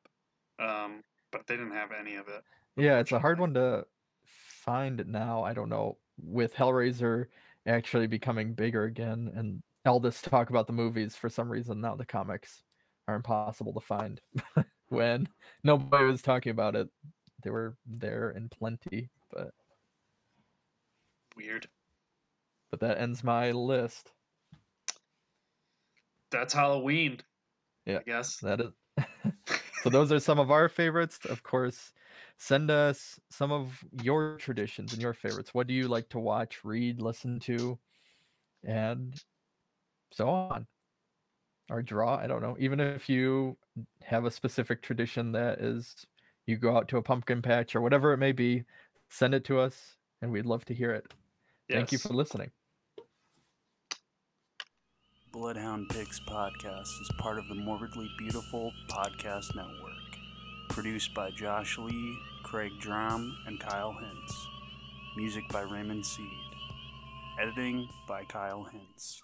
um, 0.59 1.03
but 1.31 1.45
they 1.47 1.55
didn't 1.55 1.73
have 1.73 1.91
any 1.97 2.15
of 2.15 2.27
it. 2.27 2.41
Yeah, 2.75 2.99
it's 2.99 3.11
a 3.11 3.19
hard 3.19 3.39
one 3.39 3.53
to 3.53 3.85
find 4.25 5.05
now. 5.07 5.43
I 5.43 5.53
don't 5.53 5.69
know. 5.69 5.97
With 6.17 6.55
Hellraiser 6.55 7.27
actually 7.67 8.07
becoming 8.07 8.53
bigger 8.53 8.85
again, 8.85 9.31
and 9.35 9.61
all 9.85 9.99
this 9.99 10.21
talk 10.21 10.49
about 10.49 10.65
the 10.65 10.73
movies, 10.73 11.15
for 11.15 11.29
some 11.29 11.49
reason 11.49 11.81
now 11.81 11.95
the 11.95 12.05
comics 12.05 12.63
are 13.07 13.15
impossible 13.15 13.73
to 13.73 13.79
find. 13.79 14.19
when 14.89 15.29
nobody 15.63 16.05
was 16.05 16.23
talking 16.23 16.51
about 16.51 16.75
it, 16.75 16.89
they 17.43 17.51
were 17.51 17.77
there 17.85 18.31
in 18.31 18.49
plenty. 18.49 19.09
But 19.31 19.51
Weird. 21.35 21.67
But 22.75 22.85
that 22.85 22.99
ends 22.99 23.23
my 23.23 23.51
list. 23.51 24.11
That's 26.29 26.53
Halloween. 26.53 27.21
Yeah. 27.85 27.99
I 27.99 28.03
guess. 28.03 28.37
That 28.37 28.59
is. 28.59 28.73
so 29.83 29.89
those 29.89 30.11
are 30.11 30.19
some 30.19 30.39
of 30.39 30.51
our 30.51 30.67
favorites. 30.67 31.19
Of 31.29 31.41
course, 31.41 31.93
send 32.37 32.69
us 32.69 33.17
some 33.29 33.53
of 33.53 33.81
your 34.03 34.35
traditions 34.37 34.91
and 34.91 35.01
your 35.01 35.13
favorites. 35.13 35.53
What 35.53 35.67
do 35.67 35.73
you 35.73 35.87
like 35.87 36.09
to 36.09 36.19
watch, 36.19 36.65
read, 36.65 37.01
listen 37.01 37.39
to, 37.41 37.79
and 38.65 39.15
so 40.11 40.27
on. 40.27 40.67
Or 41.69 41.81
draw. 41.81 42.17
I 42.17 42.27
don't 42.27 42.41
know. 42.41 42.57
Even 42.59 42.81
if 42.81 43.07
you 43.07 43.55
have 44.03 44.25
a 44.25 44.31
specific 44.31 44.81
tradition 44.81 45.31
that 45.31 45.59
is 45.59 46.05
you 46.45 46.57
go 46.57 46.75
out 46.75 46.89
to 46.89 46.97
a 46.97 47.01
pumpkin 47.01 47.41
patch 47.41 47.73
or 47.73 47.81
whatever 47.81 48.11
it 48.11 48.17
may 48.17 48.33
be, 48.33 48.65
send 49.09 49.33
it 49.33 49.45
to 49.45 49.59
us 49.59 49.95
and 50.21 50.29
we'd 50.29 50.45
love 50.45 50.65
to 50.65 50.73
hear 50.73 50.91
it. 50.91 51.13
Thank 51.69 51.91
you 51.91 51.97
for 51.97 52.13
listening. 52.13 52.51
Bloodhound 55.35 55.89
Pigs 55.89 56.21
podcast 56.25 57.01
is 57.01 57.09
part 57.17 57.37
of 57.37 57.49
the 57.49 57.55
Morbidly 57.55 58.09
Beautiful 58.17 58.71
Podcast 58.87 59.53
Network. 59.53 59.91
Produced 60.69 61.13
by 61.13 61.29
Josh 61.31 61.77
Lee, 61.77 62.17
Craig 62.43 62.71
Drum, 62.79 63.37
and 63.45 63.59
Kyle 63.59 63.91
Hintz. 63.91 64.33
Music 65.17 65.43
by 65.51 65.59
Raymond 65.59 66.05
Seed. 66.05 66.25
Editing 67.37 67.89
by 68.07 68.23
Kyle 68.23 68.65
Hintz. 68.73 69.17